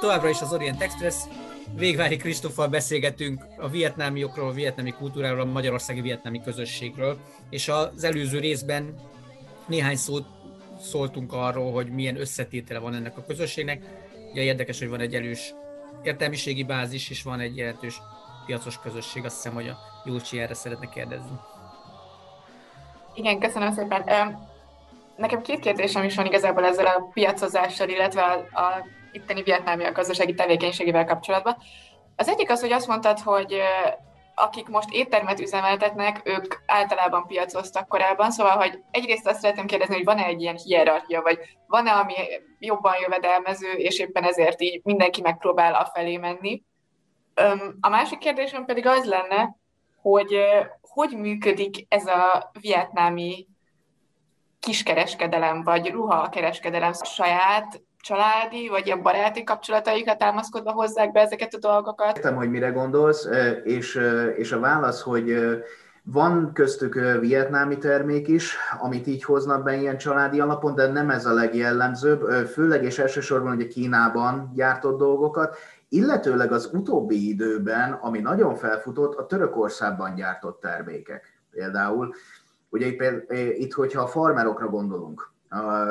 [0.05, 1.14] Továbbra is az Orient Express.
[1.77, 7.19] Végvári Kristoffal beszélgetünk a vietnámiokról, a vietnámi kultúráról, a magyarországi vietnámi közösségről,
[7.51, 8.95] és az előző részben
[9.67, 10.27] néhány szót
[10.81, 13.83] szóltunk arról, hogy milyen összetétele van ennek a közösségnek.
[14.31, 15.55] Ugye érdekes, hogy van egy erős
[16.03, 18.01] értelmiségi bázis, és van egy jelentős
[18.47, 19.25] piacos közösség.
[19.25, 21.37] Azt hiszem, hogy a Júlcsi erre szeretne kérdezni.
[23.14, 24.05] Igen, köszönöm szépen.
[25.17, 29.92] Nekem két kérdésem is van igazából ezzel a piacozással, illetve a, a itteni vietnámi a
[29.92, 31.57] gazdasági tevékenységével kapcsolatban.
[32.16, 33.61] Az egyik az, hogy azt mondtad, hogy
[34.35, 40.05] akik most éttermet üzemeltetnek, ők általában piacoztak korábban, szóval, hogy egyrészt azt szeretném kérdezni, hogy
[40.05, 42.14] van-e egy ilyen hierarchia, vagy van-e, ami
[42.59, 46.62] jobban jövedelmező, és éppen ezért így mindenki megpróbál afelé menni.
[47.81, 49.57] A másik kérdésem pedig az lenne,
[50.03, 50.38] hogy
[50.81, 53.46] hogy működik ez a vietnámi
[54.61, 62.17] kiskereskedelem, vagy ruhakereskedelem saját családi, vagy a baráti kapcsolataikra támaszkodva hozzák be ezeket a dolgokat?
[62.17, 63.29] Értem, hogy mire gondolsz,
[63.64, 64.01] és,
[64.37, 65.35] és a válasz, hogy
[66.03, 71.27] van köztük vietnámi termék is, amit így hoznak be ilyen családi alapon, de nem ez
[71.27, 75.57] a legjellemzőbb, főleg és elsősorban ugye Kínában gyártott dolgokat,
[75.88, 81.43] illetőleg az utóbbi időben, ami nagyon felfutott, a Törökországban gyártott termékek.
[81.51, 82.14] Például,
[82.69, 82.87] ugye
[83.55, 85.33] itt, hogyha a farmerokra gondolunk,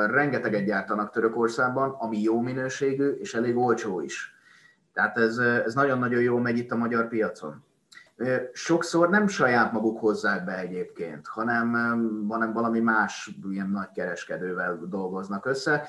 [0.08, 4.36] rengeteget gyártanak Törökországban, ami jó minőségű és elég olcsó is.
[4.94, 7.64] Tehát ez, ez nagyon-nagyon jó megy itt a magyar piacon.
[8.52, 11.74] Sokszor nem saját maguk hozzák be egyébként, hanem,
[12.30, 15.88] hanem valami más ilyen nagy kereskedővel dolgoznak össze.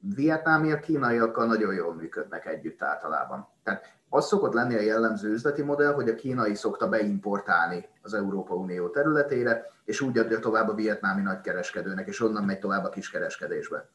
[0.00, 3.48] Vietnámiak, kínaiakkal nagyon jól működnek együtt általában.
[3.62, 8.54] Tehát az szokott lenni a jellemző üzleti modell, hogy a kínai szokta beimportálni az Európa
[8.54, 13.88] Unió területére, és úgy adja tovább a vietnámi nagykereskedőnek, és onnan megy tovább a kiskereskedésbe.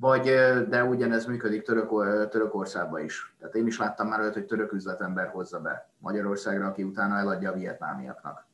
[0.00, 0.22] Vagy,
[0.68, 1.88] de ugyanez működik Török,
[2.28, 3.34] Törökországban is.
[3.38, 7.50] Tehát én is láttam már olyat, hogy török üzletember hozza be Magyarországra, aki utána eladja
[7.50, 8.46] a vietnámiaknak.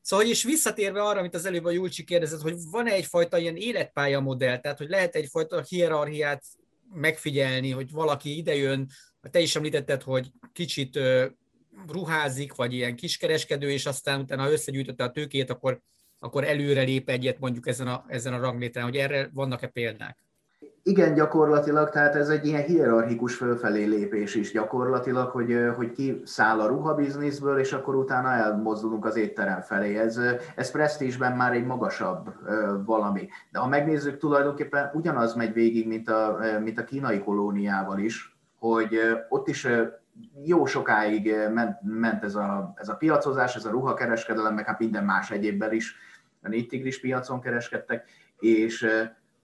[0.00, 4.20] Szóval is visszatérve arra, amit az előbb a Julcsi kérdezett, hogy van-e egyfajta ilyen életpálya
[4.20, 6.42] modell, tehát hogy lehet egyfajta hierarchiát
[6.94, 8.88] megfigyelni, hogy valaki idejön,
[9.30, 10.98] te is említetted, hogy kicsit
[11.88, 15.80] ruházik, vagy ilyen kiskereskedő, és aztán utána összegyűjtötte a tőkét, akkor,
[16.18, 20.18] akkor előre lép egyet mondjuk ezen a, ezen a ranglétrán, hogy erre vannak-e példák?
[20.82, 26.60] Igen, gyakorlatilag, tehát ez egy ilyen hierarchikus fölfelé lépés is gyakorlatilag, hogy, hogy ki száll
[26.60, 29.98] a ruhabizniszből, és akkor utána elmozdulunk az étterem felé.
[29.98, 30.20] Ez,
[30.56, 32.34] ez presztízsben már egy magasabb
[32.84, 33.28] valami.
[33.50, 38.98] De ha megnézzük, tulajdonképpen ugyanaz megy végig, mint a, mint a kínai kolóniával is, hogy
[39.28, 39.66] ott is
[40.44, 45.04] jó sokáig ment, ment ez, a, ez a piacozás, ez a ruhakereskedelem, meg hát minden
[45.04, 45.94] más egyébben is,
[46.42, 48.86] a négy tigris piacon kereskedtek, és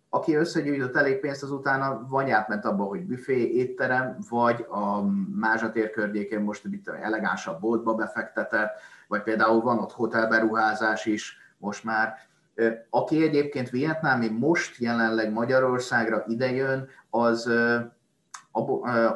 [0.08, 5.02] aki összegyűjtött elég pénzt, az utána vagy átment abba, hogy büfé, étterem, vagy a
[5.34, 8.70] Mázsatér környékén most itt elegánsabb boltba befektetett,
[9.08, 12.14] vagy például van ott hotelberuházás is most már.
[12.90, 17.50] Aki egyébként vietnámi most jelenleg Magyarországra idejön, az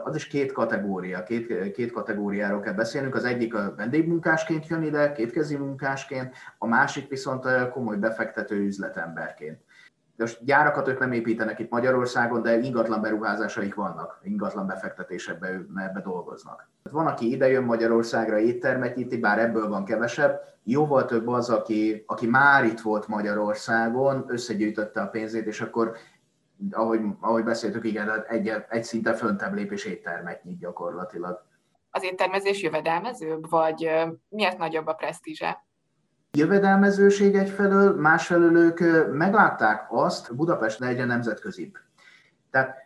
[0.04, 3.14] az is két kategória, két, két kategóriáról kell beszélnünk.
[3.14, 9.58] Az egyik a vendégmunkásként jön ide, kétkezi munkásként, a másik viszont komoly befektető üzletemberként.
[10.16, 16.00] De most gyárakat ők nem építenek itt Magyarországon, de ingatlan beruházásaik vannak, ingatlan befektetésekbe ebbe
[16.04, 16.68] dolgoznak.
[16.90, 22.26] Van, aki idejön Magyarországra éttermet nyitni, bár ebből van kevesebb, jóval több az, aki, aki
[22.26, 25.96] már itt volt Magyarországon, összegyűjtötte a pénzét, és akkor
[26.70, 31.44] ahogy, ahogy beszéltük, igen, egy, egy szinte föntebb lépés éttermet nyit gyakorlatilag.
[31.90, 33.90] Az éttermezés jövedelmezőbb, vagy
[34.28, 35.64] miért nagyobb a presztízse?
[36.32, 38.78] Jövedelmezőség egyfelől, másfelől ők
[39.12, 41.78] meglátták azt, Budapest egyre nemzetközibb.
[42.50, 42.76] Tehát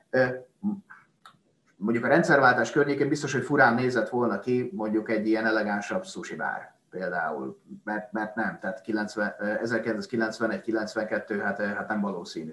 [1.77, 6.37] mondjuk a rendszerváltás környékén biztos, hogy furán nézett volna ki mondjuk egy ilyen elegánsabb sushi
[6.37, 12.53] bár például, mert, mert nem, tehát 1991-92, hát, hát nem valószínű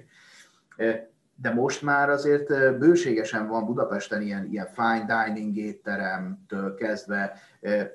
[1.35, 7.33] de most már azért bőségesen van Budapesten ilyen, ilyen fine dining étteremtől kezdve,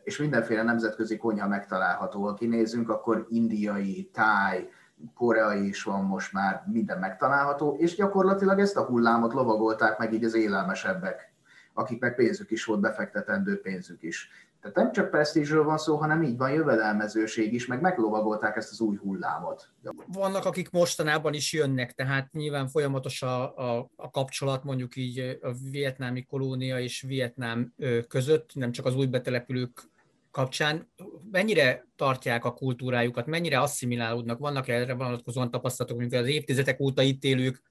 [0.05, 2.23] és mindenféle nemzetközi konyha megtalálható.
[2.23, 4.69] Ha kinézünk, akkor indiai, táj,
[5.15, 10.25] koreai is van most már, minden megtalálható, és gyakorlatilag ezt a hullámot lovagolták meg így
[10.25, 11.33] az élelmesebbek,
[11.73, 14.31] akiknek pénzük is volt, befektetendő pénzük is.
[14.67, 18.81] Tehát nem csak presztízsről van szó, hanem így van jövedelmezőség is, meg meglovagolták ezt az
[18.81, 19.69] új hullámot.
[20.07, 25.53] Vannak, akik mostanában is jönnek, tehát nyilván folyamatos a, a, a kapcsolat mondjuk így a
[25.71, 27.75] vietnámi kolónia és Vietnám
[28.09, 29.91] között, nem csak az új betelepülők
[30.31, 30.93] kapcsán.
[31.31, 37.25] Mennyire tartják a kultúrájukat, mennyire asszimilálódnak, vannak erre vonatkozóan tapasztalatok, mint az évtizedek óta itt
[37.25, 37.63] élők,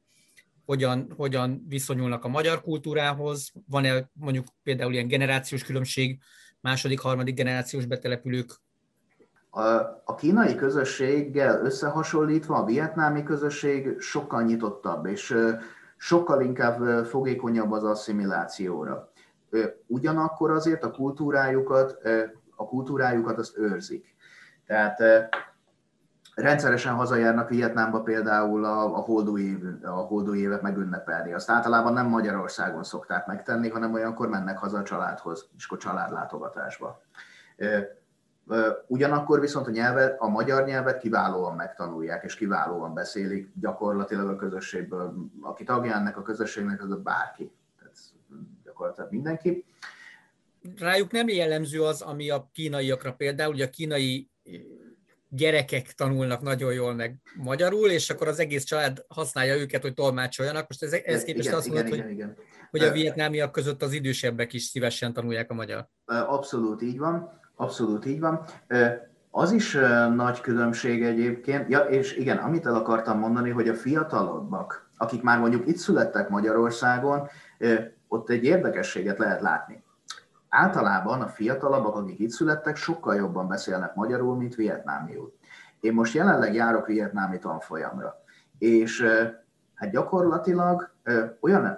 [0.65, 6.19] hogyan, hogyan viszonyulnak a magyar kultúrához, van-e mondjuk például ilyen generációs különbség
[6.65, 8.49] második, harmadik generációs betelepülők
[10.03, 15.35] a kínai közösséggel összehasonlítva a vietnámi közösség sokkal nyitottabb, és
[15.97, 19.11] sokkal inkább fogékonyabb az asszimilációra.
[19.87, 21.97] Ugyanakkor azért a kultúrájukat,
[22.55, 24.15] a kultúrájukat azt őrzik.
[24.65, 24.99] Tehát
[26.35, 31.33] rendszeresen hazajárnak Vietnámba például a, a, év, a holdú évet megünnepelni.
[31.33, 37.01] Azt általában nem Magyarországon szokták megtenni, hanem olyankor mennek haza a családhoz, és akkor családlátogatásba.
[38.87, 45.13] Ugyanakkor viszont a nyelvet, a magyar nyelvet kiválóan megtanulják, és kiválóan beszélik gyakorlatilag a közösségből.
[45.41, 47.51] Aki tagja ennek a közösségnek, az a bárki.
[47.79, 47.97] Tehát
[48.63, 49.65] gyakorlatilag mindenki.
[50.77, 54.29] Rájuk nem jellemző az, ami a kínaiakra például, hogy a kínai
[55.35, 60.67] gyerekek tanulnak nagyon jól meg magyarul, és akkor az egész család használja őket, hogy tolmácsoljanak.
[60.67, 62.35] Most ez, ez képest igen, azt mondod, igen, hogy, igen.
[62.71, 65.87] hogy a vietnámiak között az idősebbek is szívesen tanulják a magyar.
[66.05, 67.41] Abszolút így van.
[67.55, 68.45] Abszolút így van.
[69.31, 69.77] Az is
[70.15, 75.39] nagy különbség egyébként, ja, és igen, amit el akartam mondani, hogy a fiatalabbak, akik már
[75.39, 77.27] mondjuk itt születtek Magyarországon,
[78.07, 79.83] ott egy érdekességet lehet látni.
[80.57, 85.33] Általában a fiatalabbak, akik itt születtek, sokkal jobban beszélnek magyarul, mint vietnámiul.
[85.79, 88.23] Én most jelenleg járok vietnámi tanfolyamra,
[88.57, 89.05] és
[89.73, 90.89] hát gyakorlatilag
[91.39, 91.77] olyan,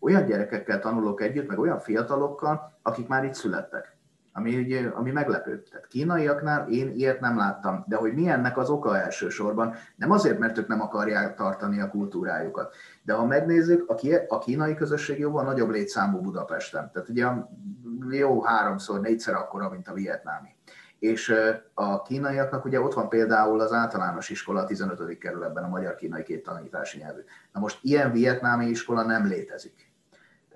[0.00, 3.98] olyan gyerekekkel tanulok együtt, meg olyan fiatalokkal, akik már itt születtek
[4.38, 5.62] ami, ugye, ami meglepő.
[5.70, 10.38] Tehát kínaiaknál én ilyet nem láttam, de hogy mi ennek az oka elsősorban, nem azért,
[10.38, 13.94] mert ők nem akarják tartani a kultúrájukat, de ha megnézzük, a,
[14.28, 17.26] a kínai közösség jóval nagyobb létszámú Budapesten, tehát ugye
[18.10, 20.48] jó háromszor, négyszer akkora, mint a vietnámi.
[20.98, 21.34] És
[21.74, 25.18] a kínaiaknak ugye ott van például az általános iskola a 15.
[25.18, 27.20] kerületben, a magyar-kínai két tanítási nyelvű.
[27.52, 29.88] Na most ilyen vietnámi iskola nem létezik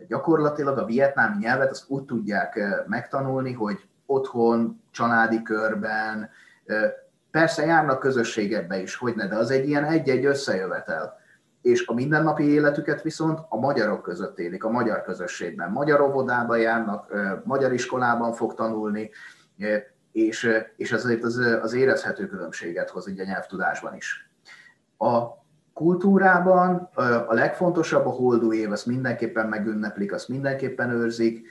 [0.09, 6.31] Gyakorlatilag a vietnámi nyelvet azt úgy tudják megtanulni, hogy otthon, családi körben,
[7.31, 11.21] persze járnak közösségekbe is, hogy ne, de az egy ilyen egy-egy összejövetel.
[11.62, 15.70] És a mindennapi életüket viszont a magyarok között élik, a magyar közösségben.
[15.70, 17.12] Magyar óvodába járnak,
[17.44, 19.11] magyar iskolában fog tanulni,
[20.12, 24.31] és, és azért az, az érezhető különbséget hoz így a nyelvtudásban is.
[24.98, 25.40] A
[25.72, 26.90] kultúrában
[27.27, 31.48] a legfontosabb a holdú év, azt mindenképpen megünneplik, azt mindenképpen őrzik.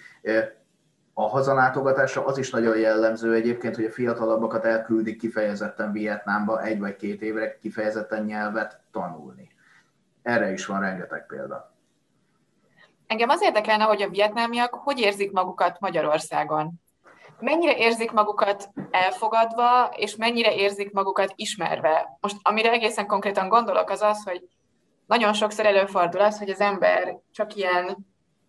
[1.14, 6.96] A hazalátogatásra az is nagyon jellemző egyébként, hogy a fiatalabbakat elküldik kifejezetten Vietnámba egy vagy
[6.96, 9.51] két évre kifejezetten nyelvet tanulni.
[10.22, 11.76] Erre is van rengeteg példa.
[13.08, 16.82] Engem az érdekelne, hogy a vietnámiak hogy érzik magukat Magyarországon
[17.42, 22.18] mennyire érzik magukat elfogadva, és mennyire érzik magukat ismerve.
[22.20, 24.48] Most amire egészen konkrétan gondolok, az az, hogy
[25.06, 27.98] nagyon sokszor előfordul az, hogy az ember csak ilyen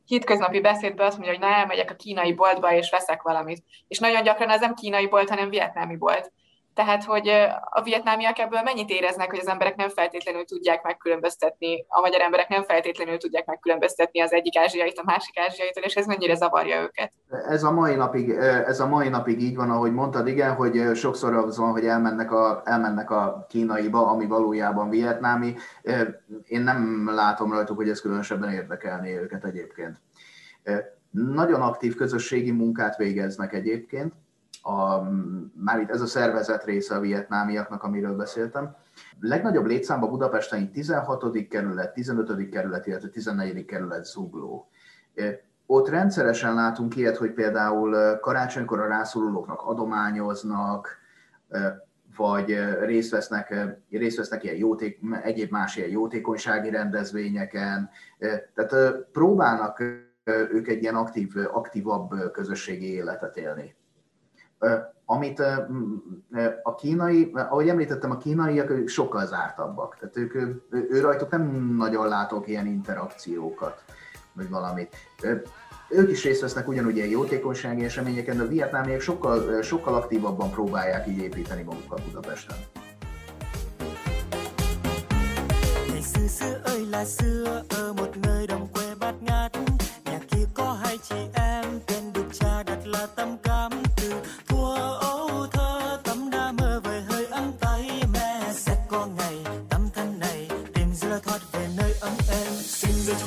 [0.06, 3.64] hétköznapi beszédben azt mondja, hogy na, elmegyek a kínai boltba, és veszek valamit.
[3.88, 6.32] És nagyon gyakran ez nem kínai bolt, hanem vietnámi bolt.
[6.74, 7.28] Tehát, hogy
[7.70, 12.48] a vietnámiak ebből mennyit éreznek, hogy az emberek nem feltétlenül tudják megkülönböztetni, a magyar emberek
[12.48, 17.12] nem feltétlenül tudják megkülönböztetni az egyik ázsiait a másik ázsiaitól, és ez mennyire zavarja őket?
[17.48, 18.30] Ez a mai napig,
[18.66, 22.32] ez a mai napig így van, ahogy mondtad, igen, hogy sokszor az van, hogy elmennek
[22.32, 25.54] a, elmennek a kínaiba, ami valójában vietnámi.
[26.46, 30.00] Én nem látom rajtuk, hogy ez különösebben érdekelné őket egyébként.
[31.10, 34.12] Nagyon aktív közösségi munkát végeznek egyébként,
[34.62, 35.02] a,
[35.54, 38.74] már itt ez a szervezet része a vietnámiaknak, amiről beszéltem.
[39.20, 41.48] Legnagyobb létszámban Budapesten 16.
[41.48, 42.48] kerület, 15.
[42.48, 43.64] kerület, illetve 14.
[43.64, 44.68] kerület zugló.
[45.66, 50.98] Ott rendszeresen látunk ilyet, hogy például karácsonykor a rászorulóknak adományoznak,
[52.16, 53.54] vagy részt vesznek,
[53.90, 57.90] részt vesznek ilyen jóték, egyéb más ilyen jótékonysági rendezvényeken.
[58.54, 59.82] Tehát próbálnak
[60.24, 63.74] ők egy ilyen aktív, aktívabb közösségi életet élni
[65.04, 65.42] amit
[66.62, 69.96] a kínai, ahogy említettem, a kínaiak sokkal zártabbak.
[69.98, 70.34] Tehát ők,
[70.70, 73.84] ő rajtuk nem nagyon látok ilyen interakciókat,
[74.32, 74.96] vagy valamit.
[75.88, 81.06] Ők is részt vesznek ugyanúgy ilyen jótékonysági eseményeken, de a vietnámiak sokkal, sokkal aktívabban próbálják
[81.06, 82.56] így építeni magukat Budapesten.
[86.02, 88.46] xưa xưa ơi là xưa ở một nơi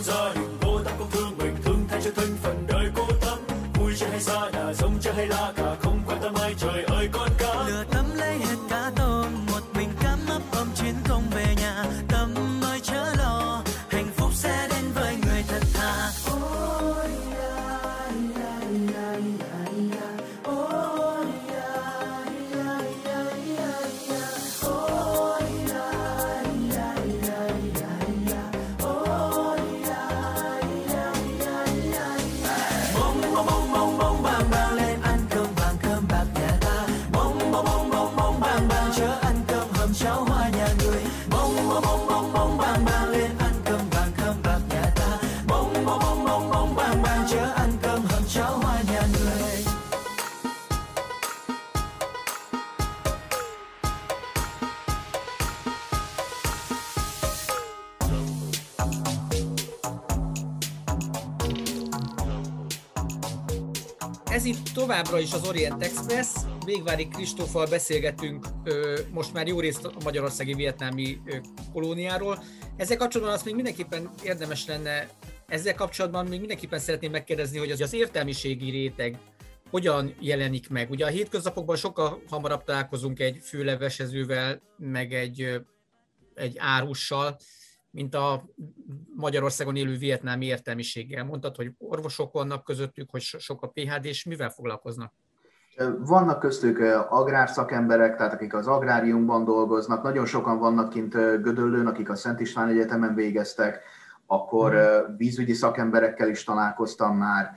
[0.05, 0.54] Sorry.
[65.25, 66.27] Is az Orient Express.
[66.65, 68.47] Végvári Kristóffal beszélgetünk
[69.11, 71.21] most már jó részt a magyarországi vietnámi
[71.73, 72.43] kolóniáról.
[72.77, 75.09] Ezzel kapcsolatban azt még mindenképpen érdemes lenne,
[75.47, 79.17] ezzel kapcsolatban még mindenképpen szeretném megkérdezni, hogy az, az értelmiségi réteg
[79.69, 80.89] hogyan jelenik meg.
[80.89, 85.61] Ugye a hétköznapokban sokkal hamarabb találkozunk egy főlevesezővel, meg egy,
[86.33, 87.37] egy árussal,
[87.95, 88.43] mint a
[89.15, 91.23] Magyarországon élő vietnámi értelmiséggel.
[91.23, 95.13] Mondtad, hogy orvosok vannak közöttük, hogy sok a PHD, és mivel foglalkoznak?
[95.99, 96.79] Vannak köztük
[97.09, 102.69] agrárszakemberek, tehát akik az agráriumban dolgoznak, nagyon sokan vannak kint Gödöllőn, akik a Szent István
[102.69, 103.83] Egyetemen végeztek,
[104.25, 105.15] akkor hmm.
[105.17, 107.51] vízügyi szakemberekkel is találkoztam már,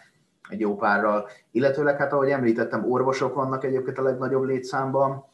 [0.48, 5.24] egy jó párral, illetőleg hát ahogy említettem, orvosok vannak egyébként a legnagyobb létszámban,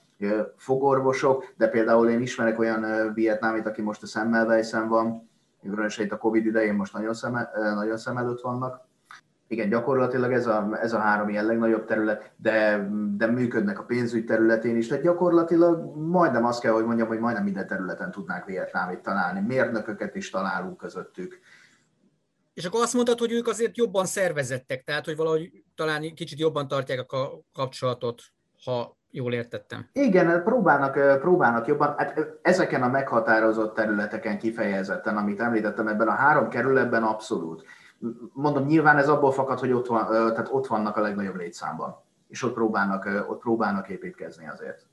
[0.56, 5.30] fogorvosok, de például én ismerek olyan vietnámit, aki most a Semmelweisen van,
[5.62, 8.80] különösen itt a Covid idején most nagyon szem, nagyon szem előtt vannak.
[9.46, 14.24] Igen, gyakorlatilag ez a, ez a három ilyen legnagyobb terület, de, de működnek a pénzügy
[14.24, 19.00] területén is, tehát gyakorlatilag majdnem azt kell, hogy mondjam, hogy majdnem minden területen tudnák vietnámit
[19.00, 19.40] találni.
[19.40, 21.38] Mérnököket is találunk közöttük.
[22.54, 26.68] És akkor azt mondtad, hogy ők azért jobban szervezettek, tehát hogy valahogy talán kicsit jobban
[26.68, 28.22] tartják a kapcsolatot,
[28.64, 29.88] ha jól értettem.
[29.92, 36.48] Igen, próbálnak, próbálnak jobban, hát ezeken a meghatározott területeken kifejezetten, amit említettem, ebben a három
[36.48, 37.64] kerületben abszolút.
[38.32, 42.42] Mondom, nyilván ez abból fakad, hogy ott, van, tehát ott vannak a legnagyobb létszámban, és
[42.42, 44.86] ott próbálnak, ott próbálnak építkezni azért.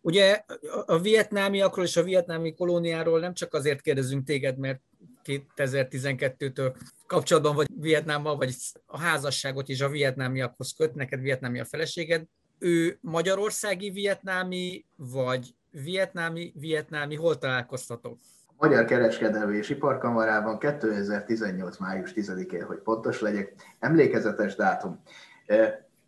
[0.00, 0.44] Ugye
[0.86, 4.80] a vietnámiakról és a vietnámi kolóniáról nem csak azért kérdezünk téged, mert
[5.24, 6.74] 2012-től
[7.06, 8.54] kapcsolatban vagy Vietnámmal, vagy
[8.86, 12.24] a házasságot is a vietnámiakhoz köt, neked vietnámi a feleséged,
[12.58, 18.18] ő magyarországi vietnámi, vagy vietnámi, vietnámi, hol találkoztatok?
[18.58, 21.78] Magyar Kereskedelmi és Iparkamarában 2018.
[21.78, 25.02] május 10-én, hogy pontos legyek, emlékezetes dátum.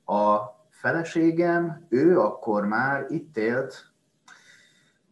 [0.05, 0.39] A
[0.71, 3.86] feleségem, ő akkor már itt élt,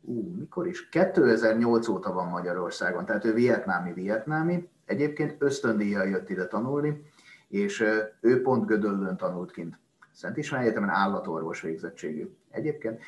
[0.05, 0.89] ú, mikor is?
[0.89, 7.13] 2008 óta van Magyarországon, tehát ő vietnámi-vietnámi, egyébként ösztöndíjjal jött ide tanulni,
[7.49, 7.85] és
[8.21, 9.79] ő pont Gödöllőn tanult kint.
[10.13, 12.29] Szent István Egyetemen állatorvos végzettségű.
[12.51, 13.01] Egyébként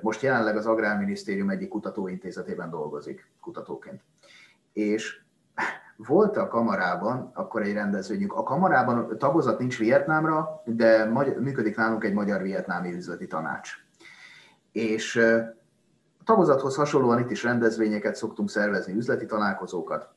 [0.00, 4.02] most jelenleg az Agrárminisztérium egyik kutatóintézetében dolgozik kutatóként.
[4.72, 5.20] És
[5.96, 8.32] volt a kamarában akkor egy rendezvényünk.
[8.32, 11.04] A kamarában tagozat nincs Vietnámra, de
[11.38, 13.70] működik nálunk egy magyar-vietnámi üzleti tanács.
[14.72, 15.20] És
[16.28, 20.08] tagozathoz hasonlóan itt is rendezvényeket szoktunk szervezni, üzleti találkozókat.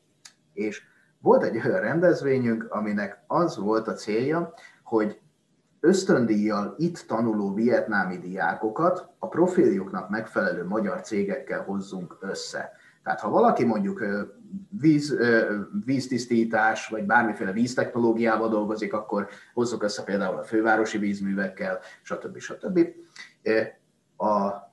[0.53, 0.83] És
[1.19, 4.53] volt egy olyan rendezvényünk, aminek az volt a célja,
[4.83, 5.19] hogy
[5.79, 12.71] ösztöndíjjal itt tanuló vietnámi diákokat a profiljuknak megfelelő magyar cégekkel hozzunk össze.
[13.03, 14.03] Tehát ha valaki mondjuk
[14.69, 15.17] víz,
[15.85, 22.37] víztisztítás, vagy bármiféle víztechnológiával dolgozik, akkor hozzuk össze például a fővárosi vízművekkel, stb.
[22.37, 22.87] stb.
[24.17, 24.69] A,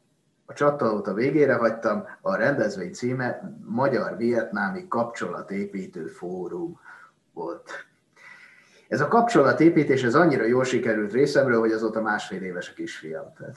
[0.50, 6.80] a csattanót a végére hagytam, a rendezvény címe Magyar-Vietnámi Kapcsolatépítő Fórum
[7.32, 7.86] volt.
[8.88, 13.32] Ez a kapcsolatépítés, ez annyira jól sikerült részemről, hogy azóta másfél éves a kisfiam.
[13.36, 13.56] Tehát.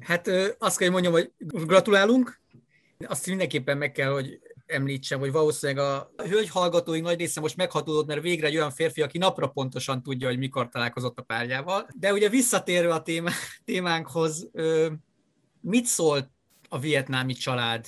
[0.00, 0.28] Hát
[0.58, 1.32] azt kell, hogy mondjam, hogy
[1.66, 2.40] gratulálunk.
[3.06, 8.06] Azt mindenképpen meg kell, hogy említsem, hogy valószínűleg a hölgy hallgatói nagy része most meghatódott,
[8.06, 11.88] mert végre egy olyan férfi, aki napra pontosan tudja, hogy mikor találkozott a párjával.
[11.94, 13.02] De ugye visszatérve a
[13.64, 14.50] témánkhoz,
[15.60, 16.28] mit szólt
[16.68, 17.84] a vietnámi család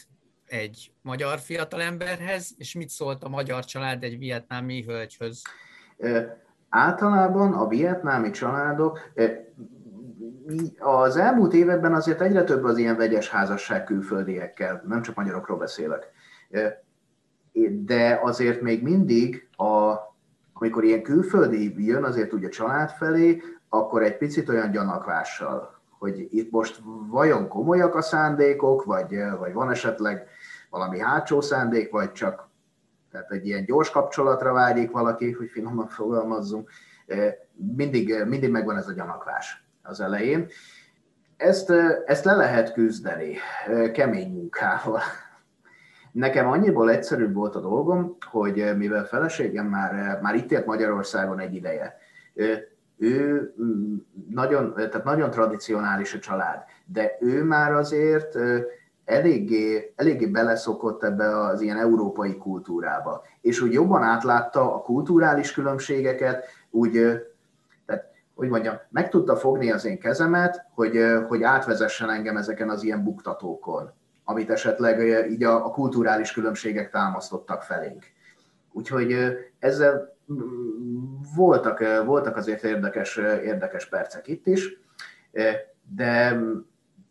[0.47, 5.43] egy magyar fiatalemberhez, és mit szólt a magyar család egy vietnámi hölgyhöz?
[6.69, 9.13] Általában a vietnámi családok
[10.79, 16.13] az elmúlt években azért egyre több az ilyen vegyes házasság külföldiekkel, nem csak magyarokról beszélek.
[17.71, 19.95] De azért még mindig, a,
[20.53, 26.51] amikor ilyen külföldi jön azért ugye család felé, akkor egy picit olyan gyanakvással, hogy itt
[26.51, 30.29] most vajon komolyak a szándékok, vagy, vagy van esetleg
[30.71, 32.49] valami hátsó szándék, vagy csak
[33.11, 36.71] tehát egy ilyen gyors kapcsolatra vágyik valaki, hogy finoman fogalmazzunk,
[37.77, 40.47] mindig, mindig megvan ez a gyanakvás az elején.
[41.37, 41.71] Ezt,
[42.07, 43.37] ezt le lehet küzdeni
[43.93, 45.01] kemény munkával.
[46.13, 51.55] Nekem annyiból egyszerűbb volt a dolgom, hogy mivel feleségem már, már itt élt Magyarországon egy
[51.55, 51.99] ideje,
[53.01, 53.55] ő
[54.31, 58.37] nagyon, tehát nagyon tradicionális a család, de ő már azért
[59.05, 66.45] eléggé, eléggé beleszokott ebbe az ilyen európai kultúrába, és úgy jobban átlátta a kulturális különbségeket,
[66.71, 66.93] úgy,
[67.87, 70.99] tehát, hogy mondjam, meg tudta fogni az én kezemet, hogy,
[71.29, 73.93] hogy átvezessen engem ezeken az ilyen buktatókon,
[74.25, 78.05] amit esetleg így a, a kulturális különbségek támasztottak felénk.
[78.73, 79.17] Úgyhogy
[79.59, 80.17] ezzel
[81.37, 84.79] voltak, voltak azért érdekes, érdekes percek itt is,
[85.97, 86.41] de,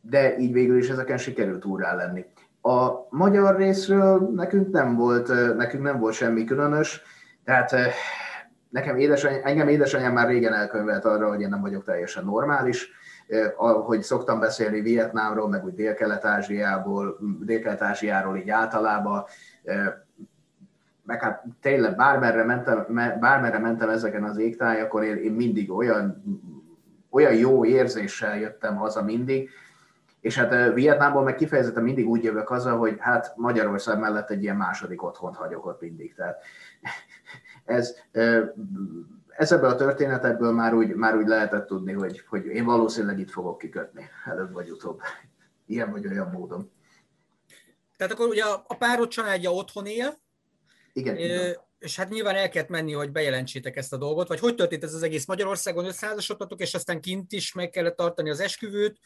[0.01, 2.25] de így végül is ezeken sikerült úrá lenni.
[2.61, 7.01] A magyar részről nekünk nem volt, nekünk nem volt semmi különös,
[7.43, 7.75] tehát
[8.69, 12.91] nekem édesanyám, engem édesanyám már régen elkönyvelt arra, hogy én nem vagyok teljesen normális,
[13.85, 19.23] hogy szoktam beszélni Vietnámról, meg úgy Dél-Kelet-Ázsiából, Dél-Kelet-Ázsiáról így általában,
[21.09, 22.85] meg hát tényleg bármerre mentem,
[23.19, 26.23] bármerre mentem ezeken az égtájakon, én, én mindig olyan,
[27.09, 29.49] olyan jó érzéssel jöttem haza mindig,
[30.21, 34.55] és hát Vietnámból meg kifejezetten mindig úgy jövök haza, hogy hát Magyarország mellett egy ilyen
[34.55, 36.13] második otthont hagyok ott mindig.
[36.15, 36.43] Tehát
[37.65, 37.95] ez,
[39.27, 43.31] ez ebből a történetekből már úgy, már úgy lehetett tudni, hogy, hogy én valószínűleg itt
[43.31, 45.01] fogok kikötni, előbb vagy utóbb.
[45.65, 46.71] Ilyen vagy olyan módon.
[47.97, 50.13] Tehát akkor ugye a párod családja otthon él,
[50.93, 54.55] igen, é, és hát nyilván el kellett menni, hogy bejelentsétek ezt a dolgot, vagy hogy
[54.55, 58.99] történt ez az egész Magyarországon, összeházasodtatok, és aztán kint is meg kellett tartani az esküvőt,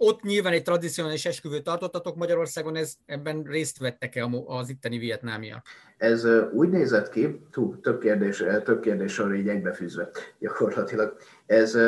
[0.00, 5.66] ott nyilván egy tradicionális esküvőt tartottatok Magyarországon, ez, ebben részt vettek-e az itteni vietnámiak?
[5.96, 11.16] Ez úgy nézett ki, tú, több kérdés, több kérdés arra így egybefűzve gyakorlatilag.
[11.46, 11.78] Ez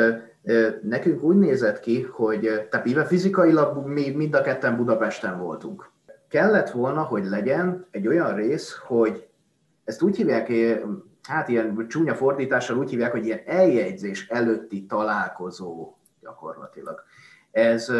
[0.83, 2.39] nekünk úgy nézett ki, hogy
[2.69, 5.89] tehát mivel fizikailag mi mind a ketten Budapesten voltunk.
[6.27, 9.27] Kellett volna, hogy legyen egy olyan rész, hogy
[9.83, 10.51] ezt úgy hívják,
[11.27, 17.03] hát ilyen csúnya fordítással úgy hívják, hogy ilyen eljegyzés előtti találkozó gyakorlatilag.
[17.51, 17.91] Ez,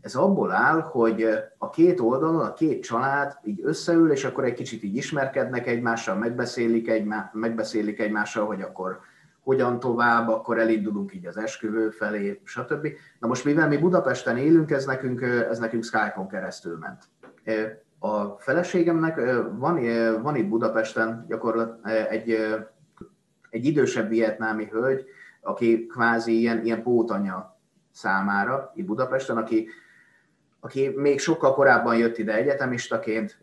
[0.00, 4.54] ez abból áll, hogy a két oldalon, a két család így összeül, és akkor egy
[4.54, 9.00] kicsit így ismerkednek egymással, megbeszélik, egymá, megbeszélik egymással, hogy akkor
[9.40, 12.88] hogyan tovább, akkor elindulunk így az esküvő felé, stb.
[13.18, 17.08] Na most mivel mi Budapesten élünk, ez nekünk, ez nekünk Skype-on keresztül ment.
[18.02, 19.20] A feleségemnek
[19.58, 19.80] van,
[20.22, 22.36] van itt Budapesten gyakorlat egy,
[23.50, 25.04] egy idősebb vietnámi hölgy,
[25.40, 27.58] aki kvázi ilyen, ilyen pótanya
[27.92, 29.68] számára itt Budapesten, aki,
[30.60, 33.38] aki még sokkal korábban jött ide egyetemistaként,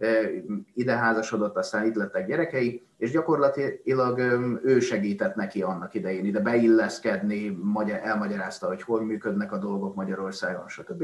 [0.73, 4.19] ide házasodott, aztán itt lettek gyerekei, és gyakorlatilag
[4.63, 7.59] ő segített neki annak idején ide beilleszkedni,
[8.03, 11.03] elmagyarázta, hogy hol működnek a dolgok Magyarországon, stb.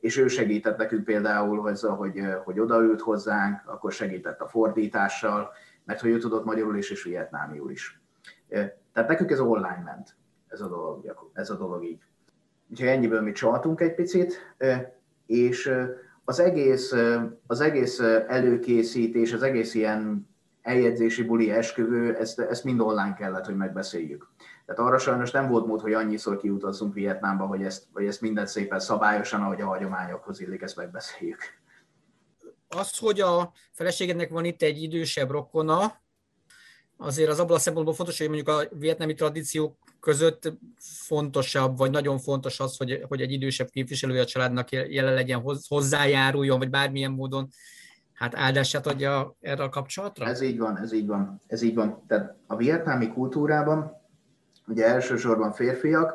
[0.00, 5.50] És ő segített nekünk például, hogy, hogy odaült hozzánk, akkor segített a fordítással,
[5.84, 8.00] mert hogy ő tudott magyarul is és vietnámiul is.
[8.92, 10.16] Tehát nekünk ez online ment,
[10.48, 12.02] ez a dolog, ez a dolog így.
[12.70, 14.56] Úgyhogy ennyiből mi csaltunk egy picit,
[15.26, 15.72] és
[16.24, 16.94] az egész,
[17.46, 17.98] az egész
[18.28, 20.28] előkészítés, az egész ilyen
[20.62, 24.28] eljegyzési buli esküvő, ezt, ezt mind online kellett, hogy megbeszéljük.
[24.74, 28.48] Tehát arra sajnos nem volt mód, hogy annyiszor kiutazzunk Vietnámba, hogy ezt, hogy ezt mindent
[28.48, 31.40] szépen szabályosan, ahogy a hagyományokhoz illik, ezt megbeszéljük.
[32.68, 36.00] Az, hogy a feleségednek van itt egy idősebb rokona,
[36.96, 42.18] azért az abban a szempontból fontos, hogy mondjuk a vietnami tradíciók között fontosabb, vagy nagyon
[42.18, 47.48] fontos az, hogy, hogy egy idősebb képviselője a családnak jelen legyen, hozzájáruljon, vagy bármilyen módon
[48.12, 50.26] hát áldását adja erre a kapcsolatra?
[50.26, 52.02] Ez így van, ez így van, ez így van.
[52.06, 54.01] Tehát a vietnámi kultúrában
[54.66, 56.14] ugye elsősorban férfiak,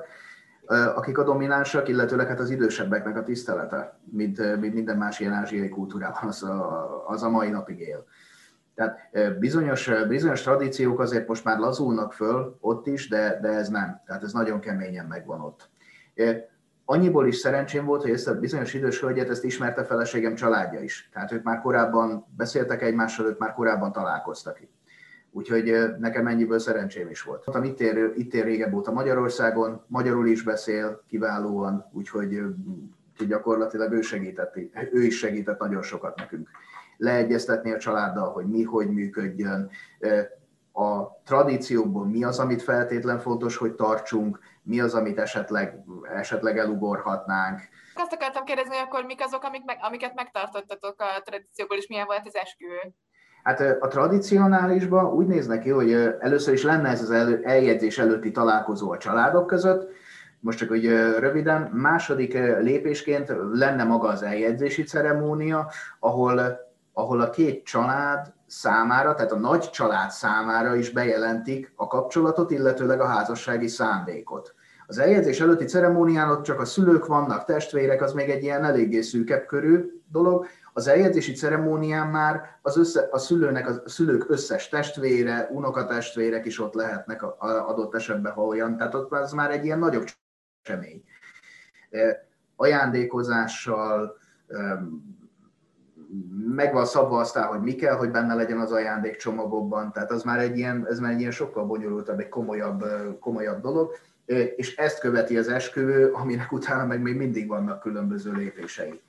[0.96, 5.70] akik a dominánsak, illetőleg hát az idősebbeknek a tisztelete, mint, mint minden más ilyen ázsiai
[5.70, 8.06] kultúrában az a, az a mai napig él.
[8.76, 14.02] Tehát bizonyos, bizonyos tradíciók azért most már lazulnak föl ott is, de, de ez nem.
[14.06, 15.70] Tehát ez nagyon keményen megvan ott.
[16.86, 21.10] Annyiból is szerencsém volt, hogy ezt a bizonyos idős hölgyet ezt ismerte feleségem családja is.
[21.14, 24.77] Tehát ők már korábban beszéltek egymással, ők már korábban találkoztak itt.
[25.38, 27.46] Úgyhogy nekem ennyiből szerencsém is volt.
[27.64, 32.42] Itt ér, itt ér régebb óta Magyarországon, magyarul is beszél kiválóan, úgyhogy
[33.28, 34.56] gyakorlatilag ő segített,
[34.92, 36.50] ő is segített nagyon sokat nekünk
[36.98, 39.70] leegyeztetni a családdal, hogy mi hogy működjön,
[40.72, 45.84] a tradíciókból mi az, amit feltétlen fontos, hogy tartsunk, mi az, amit esetleg,
[46.16, 47.60] esetleg elugorhatnánk.
[47.96, 52.28] Azt akartam kérdezni, akkor mik azok, amik meg, amiket megtartottatok a tradícióból, és milyen volt
[52.28, 52.94] az esküvő?
[53.48, 58.32] Hát a tradicionálisban úgy néz neki, hogy először is lenne ez az elő, eljegyzés előtti
[58.32, 59.90] találkozó a családok között,
[60.40, 60.86] most csak hogy
[61.20, 69.32] röviden, második lépésként lenne maga az eljegyzési ceremónia, ahol ahol a két család számára, tehát
[69.32, 74.54] a nagy család számára is bejelentik a kapcsolatot, illetőleg a házassági szándékot.
[74.88, 79.02] Az eljegyzés előtti ceremónián ott csak a szülők vannak, testvérek, az még egy ilyen eléggé
[79.02, 80.46] szűkebb körű dolog.
[80.78, 86.74] Az eljegyzési ceremónián már az össze, a, szülőnek, a szülők összes testvére, unokatestvérek is ott
[86.74, 88.78] lehetnek a, a adott esetben, ha olyan.
[88.78, 90.06] Tehát ott az már egy ilyen nagyobb
[90.64, 91.04] esemény.
[92.56, 94.18] Ajándékozással,
[96.56, 100.40] meg van szabva aztán, hogy mi kell, hogy benne legyen az ajándékcsomagokban, tehát az már
[100.40, 102.84] egy ilyen, ez már egy ilyen sokkal bonyolultabb, egy komolyabb,
[103.20, 103.96] komolyabb dolog,
[104.56, 109.02] és ezt követi az esküvő, aminek utána meg még mindig vannak különböző lépései.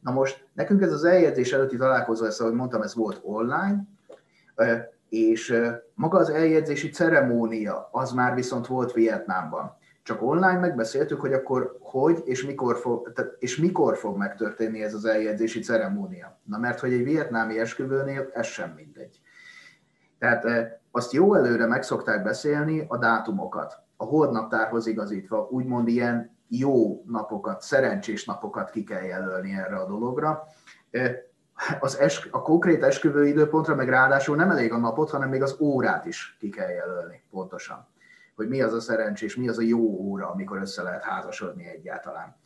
[0.00, 3.84] Na most nekünk ez az eljegyzés előtti találkozó, ezt ahogy mondtam, ez volt online,
[5.08, 5.60] és
[5.94, 9.76] maga az eljegyzési ceremónia, az már viszont volt Vietnámban.
[10.02, 15.04] Csak online megbeszéltük, hogy akkor hogy és mikor fog, és mikor fog megtörténni ez az
[15.04, 16.38] eljegyzési ceremónia.
[16.44, 19.20] Na mert hogy egy vietnámi esküvőnél ez sem mindegy.
[20.18, 20.44] Tehát
[20.90, 27.62] azt jó előre meg szokták beszélni a dátumokat, a holdnaptárhoz igazítva, úgymond ilyen jó napokat,
[27.62, 30.42] szerencsés napokat ki kell jelölni erre a dologra.
[31.80, 35.56] Az esk, a konkrét esküvő időpontra meg ráadásul nem elég a napot, hanem még az
[35.60, 37.88] órát is ki kell jelölni pontosan.
[38.36, 42.36] Hogy mi az a szerencsés, mi az a jó óra, amikor össze lehet házasodni egyáltalán.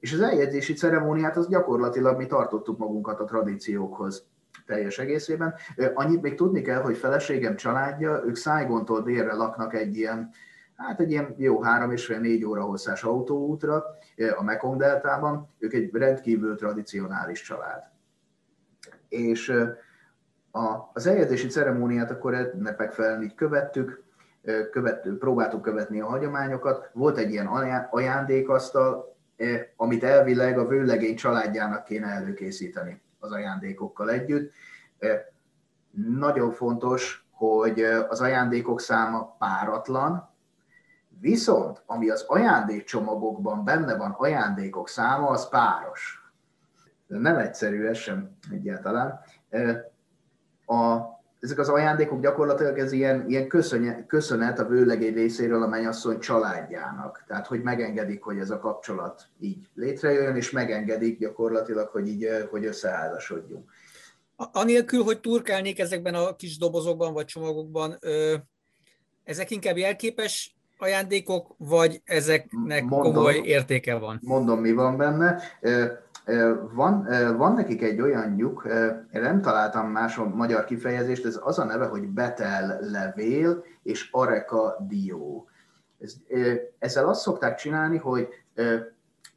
[0.00, 4.26] És az eljegyzési ceremóniát az gyakorlatilag mi tartottuk magunkat a tradíciókhoz
[4.66, 5.54] teljes egészében.
[5.94, 10.30] Annyit még tudni kell, hogy feleségem családja, ők Szájgontól délre laknak egy ilyen
[10.76, 13.84] hát egy ilyen jó három és fél négy óra hosszás autóútra
[14.36, 15.48] a Mekong deltában.
[15.58, 17.82] Ők egy rendkívül tradicionális család.
[19.08, 19.48] És
[20.50, 24.04] a, az eljegyzési ceremóniát akkor ennek fel így követtük,
[24.70, 26.90] követtük, próbáltuk követni a hagyományokat.
[26.92, 27.46] Volt egy ilyen
[27.90, 29.16] ajándékasztal,
[29.76, 34.52] amit elvileg a vőlegény családjának kéne előkészíteni az ajándékokkal együtt.
[36.18, 40.34] Nagyon fontos, hogy az ajándékok száma páratlan,
[41.20, 46.20] Viszont, ami az ajándékcsomagokban benne van, ajándékok száma, az páros.
[47.06, 49.20] Nem egyszerű ez sem egyáltalán.
[50.66, 50.98] A,
[51.40, 57.24] ezek az ajándékok gyakorlatilag ez ilyen, ilyen köszönet, köszönet a vőlegény részéről a mennyasszony családjának.
[57.26, 62.64] Tehát, hogy megengedik, hogy ez a kapcsolat így létrejön, és megengedik gyakorlatilag, hogy így hogy
[62.64, 63.70] összeházasodjunk.
[64.52, 67.98] Anélkül, hogy turkálnék ezekben a kis dobozokban vagy csomagokban,
[69.24, 74.20] ezek inkább jelképes ajándékok, vagy ezeknek mondom, komoly értéke van?
[74.22, 75.38] Mondom, mi van benne.
[76.72, 78.62] Van, van nekik egy olyan nyug,
[79.12, 84.76] én nem találtam más magyar kifejezést, ez az a neve, hogy betel levél és areka
[84.88, 85.48] dió.
[86.00, 86.14] Ez,
[86.78, 88.28] ezzel azt szokták csinálni, hogy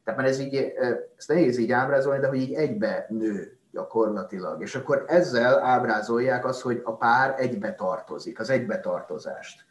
[0.04, 0.72] tehát mert ez így,
[1.16, 4.62] ezt nehéz így ábrázolni, de hogy így egybe nő gyakorlatilag.
[4.62, 9.64] És akkor ezzel ábrázolják azt, hogy a pár egybe tartozik, az egybetartozást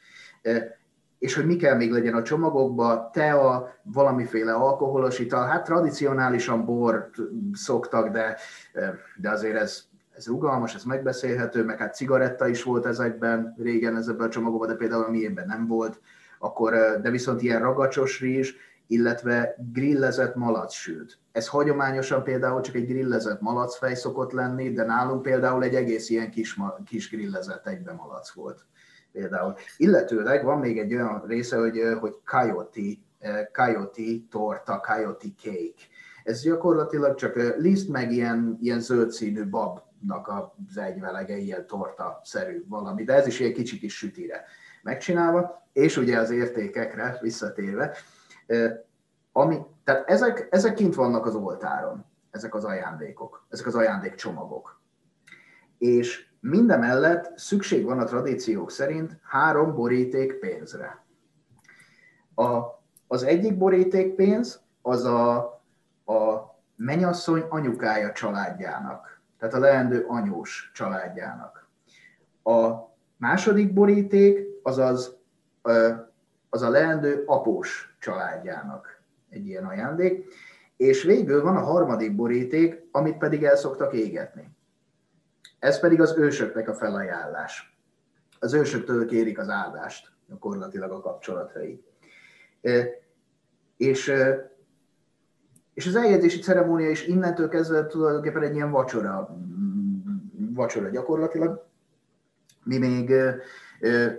[1.19, 7.15] és hogy mi kell még legyen a csomagokba, tea, valamiféle alkoholos ital, hát tradicionálisan bort
[7.53, 8.37] szoktak, de,
[9.15, 9.83] de azért ez,
[10.15, 14.75] ez rugalmas, ez megbeszélhető, meg hát cigaretta is volt ezekben, régen ezekben a csomagokban, de
[14.75, 16.01] például a miénben nem volt,
[16.39, 18.53] akkor, de viszont ilyen ragacsos rizs,
[18.87, 21.17] illetve grillezett malacsült.
[21.31, 26.31] Ez hagyományosan például csak egy grillezett malacfej szokott lenni, de nálunk például egy egész ilyen
[26.31, 28.65] kis, kis grillezett egybe malac volt
[29.11, 29.55] például.
[29.77, 32.81] Illetőleg van még egy olyan része, hogy, hogy coyote,
[33.53, 35.81] coyote torta, coyote cake.
[36.23, 43.03] Ez gyakorlatilag csak liszt meg ilyen, ilyen zöld színű babnak az egyvelege, ilyen torta-szerű valami,
[43.03, 44.43] de ez is ilyen kicsi kis sütire
[44.83, 47.95] megcsinálva, és ugye az értékekre visszatérve,
[49.31, 54.81] ami, tehát ezek, ezek kint vannak az oltáron, ezek az ajándékok, ezek az ajándékcsomagok.
[55.77, 61.03] És Mindemellett szükség van a tradíciók szerint három boríték pénzre.
[62.35, 62.59] A,
[63.07, 65.35] az egyik boríték pénz az a,
[66.05, 71.67] a menyasszony anyukája családjának, tehát a leendő anyós családjának.
[72.43, 72.71] A
[73.17, 75.15] második boríték az, az,
[76.49, 80.33] az a leendő após családjának egy ilyen ajándék,
[80.77, 84.57] és végül van a harmadik boríték, amit pedig el szoktak égetni.
[85.59, 87.77] Ez pedig az ősöknek a felajánlás.
[88.39, 91.83] Az ősöktől kérik az áldást, gyakorlatilag a kapcsolatai.
[93.77, 94.13] És,
[95.73, 99.37] és az eljegyzési ceremónia is innentől kezdve tulajdonképpen egy ilyen vacsora,
[100.53, 101.67] vacsora gyakorlatilag.
[102.63, 103.13] Mi még,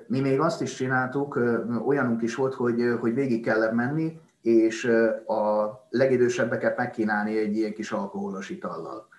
[0.07, 1.39] mi még azt is csináltuk,
[1.87, 4.85] olyanunk is volt, hogy, hogy végig kellett menni, és
[5.27, 9.10] a legidősebbeket megkínálni egy ilyen kis alkoholos itallal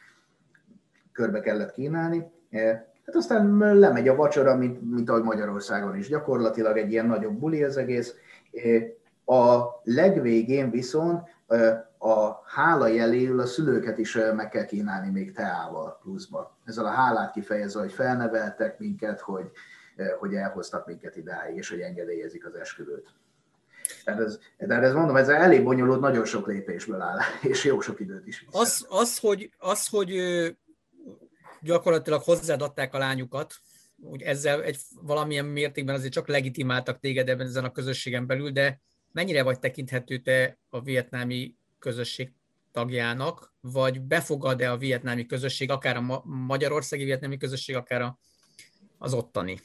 [1.22, 2.32] körbe kellett kínálni.
[2.50, 2.66] E,
[3.06, 6.08] hát aztán lemegy a vacsora, mint, mint ahogy Magyarországon is.
[6.08, 8.16] Gyakorlatilag egy ilyen nagyobb buli az egész.
[8.54, 15.32] E, a legvégén viszont e, a hála jeléül a szülőket is meg kell kínálni még
[15.32, 16.58] teával pluszba.
[16.66, 19.52] Ezzel a hálát kifejezve, hogy felneveltek minket, hogy,
[20.20, 23.14] hogy elhoztak minket idáig, és hogy engedélyezik az esküvőt.
[24.04, 27.18] Tehát ez, tehát ez mondom, ez elég bonyolult, nagyon sok lépésből áll,
[27.52, 28.46] és jó sok időt is.
[28.52, 30.10] Az, az, hogy, az, hogy
[31.62, 33.54] gyakorlatilag hozzáadták a lányukat,
[34.04, 38.82] úgy ezzel egy valamilyen mértékben azért csak legitimáltak téged ebben ezen a közösségen belül, de
[39.12, 42.32] mennyire vagy tekinthető te a vietnámi közösség
[42.72, 48.16] tagjának, vagy befogad-e a vietnámi közösség, akár a magyarországi vietnámi közösség, akár
[48.98, 49.60] az ottani?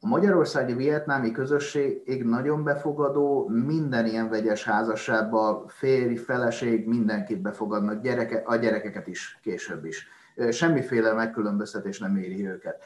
[0.00, 8.42] A magyarországi vietnámi közösség nagyon befogadó, minden ilyen vegyes házasságban férj, feleség, mindenkit befogadnak, gyereke,
[8.44, 10.08] a gyerekeket is később is.
[10.50, 12.82] Semmiféle megkülönböztetés nem éri őket.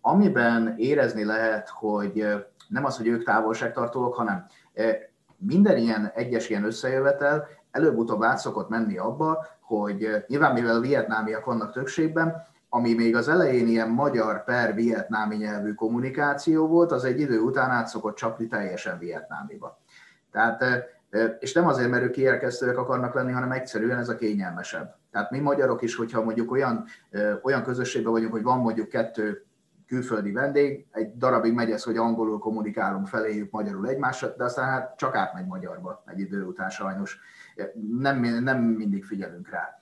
[0.00, 2.26] Amiben érezni lehet, hogy
[2.68, 4.46] nem az, hogy ők távolságtartók, hanem
[5.36, 11.72] minden ilyen egyes ilyen összejövetel előbb-utóbb át szokott menni abba, hogy nyilván mivel vietnámiak vannak
[11.72, 17.40] többségben, ami még az elején ilyen magyar per vietnámi nyelvű kommunikáció volt, az egy idő
[17.40, 19.80] után át szokott csapni teljesen vietnámiba.
[20.30, 20.64] Tehát,
[21.38, 24.94] és nem azért, mert ők kiérkeztőek akarnak lenni, hanem egyszerűen ez a kényelmesebb.
[25.12, 26.84] Tehát mi magyarok is, hogyha mondjuk olyan,
[27.42, 29.44] olyan közösségben vagyunk, hogy van mondjuk kettő
[29.86, 34.96] külföldi vendég, egy darabig megy ez, hogy angolul kommunikálunk feléjük magyarul egymással, de aztán hát
[34.96, 37.18] csak átmegy magyarba egy idő után sajnos.
[37.98, 39.80] Nem, nem mindig figyelünk rá.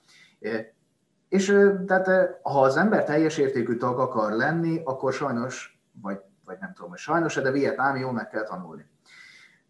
[1.29, 1.45] És
[1.87, 2.07] tehát
[2.41, 6.99] ha az ember teljes értékű tag akar lenni, akkor sajnos, vagy, vagy nem tudom, hogy
[6.99, 8.85] sajnos, de vietnámi jól meg kell tanulni.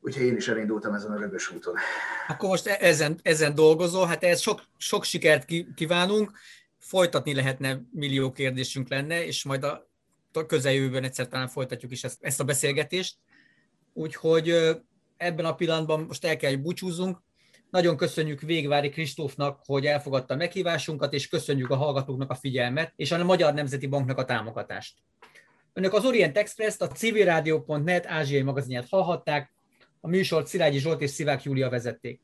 [0.01, 1.75] Úgyhogy én is elindultam ezen a rögös úton.
[2.27, 5.45] Akkor most e- ezen, ezen dolgozol, hát ehhez sok, sok sikert
[5.75, 6.31] kívánunk,
[6.77, 9.89] folytatni lehetne, millió kérdésünk lenne, és majd a
[10.47, 13.17] közeljövőben egyszer talán folytatjuk is ezt, ezt a beszélgetést.
[13.93, 14.53] Úgyhogy
[15.17, 17.21] ebben a pillanatban most el kell, hogy búcsúzzunk.
[17.69, 23.23] Nagyon köszönjük Végvári Kristófnak, hogy elfogadta meghívásunkat, és köszönjük a hallgatóknak a figyelmet, és a
[23.23, 24.97] Magyar Nemzeti Banknak a támogatást.
[25.73, 29.51] Önök az Orient Express-t, a civilradio.net ázsiai magazinját hallhatták,
[30.01, 32.21] a műsort Szilágyi Zsolt és Szivák Júlia vezették.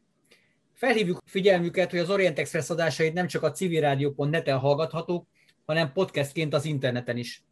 [0.74, 5.28] Felhívjuk figyelmüket, hogy az Orient Express adásait nem csak a civilradio.net-en hallgathatók,
[5.66, 7.44] hanem podcastként az interneten is.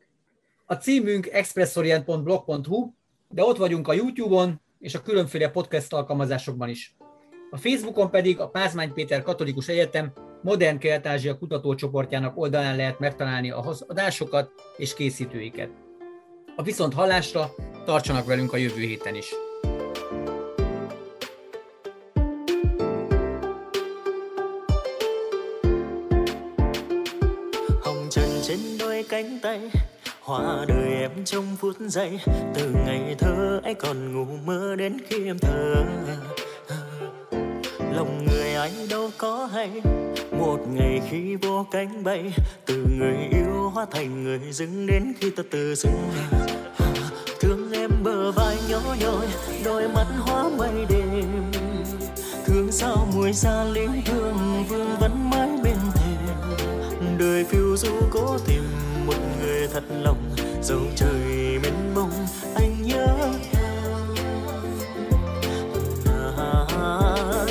[0.65, 2.93] A címünk expressorient.blog.hu,
[3.29, 6.95] de ott vagyunk a YouTube-on és a különféle podcast alkalmazásokban is.
[7.51, 13.73] A Facebookon pedig a Pázmány Péter Katolikus Egyetem Modern Kelet-Ázsia kutatócsoportjának oldalán lehet megtalálni a
[13.87, 15.69] adásokat és készítőiket.
[16.55, 17.51] A viszont hallásra
[17.85, 19.44] tartsanak velünk a jövő héten is!
[30.25, 32.19] Hoa đời em trong phút giây,
[32.53, 35.85] từ ngày thơ ấy còn ngủ mơ đến khi em thở
[37.95, 39.69] lòng người anh đâu có hay,
[40.31, 42.33] một ngày khi vô cánh bay,
[42.65, 46.11] từ người yêu hóa thành người dưng đến khi ta từ dưng.
[47.39, 49.27] Thương em bờ vai nhỏ nhoi,
[49.65, 51.25] đôi mắt hóa mây đêm.
[52.45, 55.14] Thương sao mùi xa linh thương vương vấn
[59.75, 62.11] thật lòng dẫu trời mênh mông,
[62.55, 63.07] anh nhớ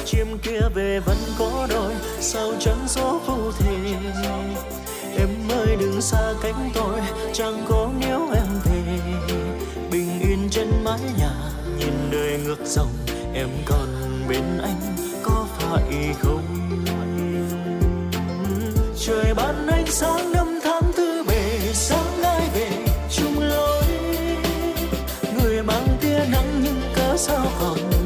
[0.04, 3.76] chim kia về vẫn có đôi, sao chẳng gió vô thể?
[5.18, 7.00] Em ơi, đừng xa cánh tôi,
[7.32, 8.98] chẳng có nếu em về.
[9.90, 11.32] Bình yên trên mái nhà,
[11.78, 12.92] nhìn đời ngược dòng,
[13.34, 13.88] em còn
[14.28, 14.80] bên anh,
[15.22, 16.42] có phải không?
[19.06, 20.60] Trời ban ánh sáng năm
[27.26, 28.03] so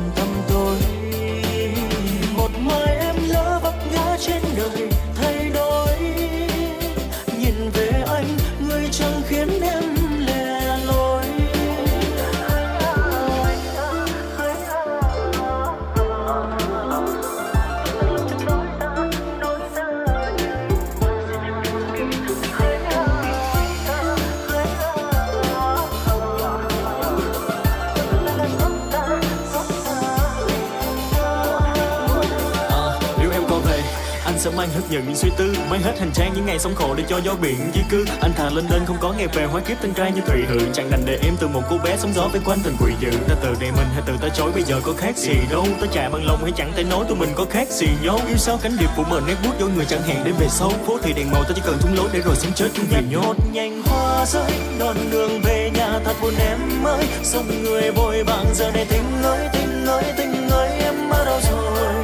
[34.39, 36.75] Anh sẽ mang hết nhận những suy tư, mang hết hành trang những ngày sống
[36.75, 38.05] khổ để cho gió biển di cư.
[38.21, 40.59] Anh thà lên lên không có ngày về, hóa kiếp tân trai như thủy hự
[40.73, 43.11] chẳng đành để em từ một cô bé sống gió với quanh tình quỷ dữ.
[43.29, 45.67] Ta từ đây mình hay từ ta chối, bây giờ có khác gì đâu.
[45.81, 48.21] Ta chạy bằng lòng hay chẳng thể nói tụi mình có khác gì nhau.
[48.29, 50.73] Yêu sao cánh điệp của mình nét bút dối người chẳng hẹn đến về sau.
[50.87, 53.03] Phố thì đèn màu ta chỉ cần thúng lối để rồi sống chết chung vì
[53.11, 57.05] nhốt nhanh hoa rơi đoạn đường về nhà thật buồn em ơi.
[57.23, 61.41] Sông người vội vàng giờ này tình ơi tình ơi tình ơi em ở đâu
[61.51, 61.98] rồi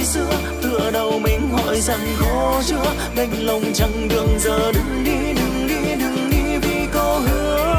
[0.00, 0.30] thời xưa,
[0.62, 2.94] tựa đầu mình hỏi rằng khó chưa?
[3.16, 7.76] Đành lòng chẳng đường giờ đừng đi đừng đi đừng đi vì cô hứa.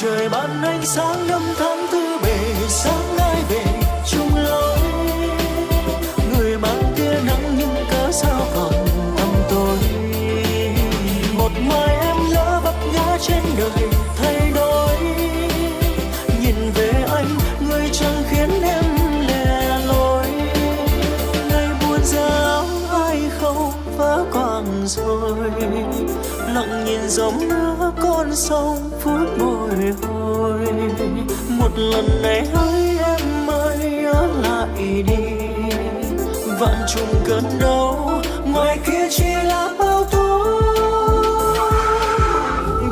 [0.00, 2.11] Trời ban ánh sáng năm tháng tư
[27.16, 30.60] dòng nước con sông phút bồi hồi.
[31.48, 35.24] Một lần này hỡi em ơi, nhớ lại đi.
[36.60, 40.44] Vạn trùng cơn đau, ngoài kia chỉ là bao tố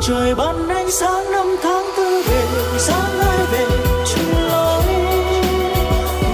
[0.01, 2.43] trời ban ánh sáng năm tháng tư về,
[2.77, 3.65] sáng ai về
[4.05, 4.83] chung lối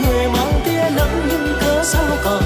[0.06, 2.44] người mang tia nắng nhưng cớ sao còn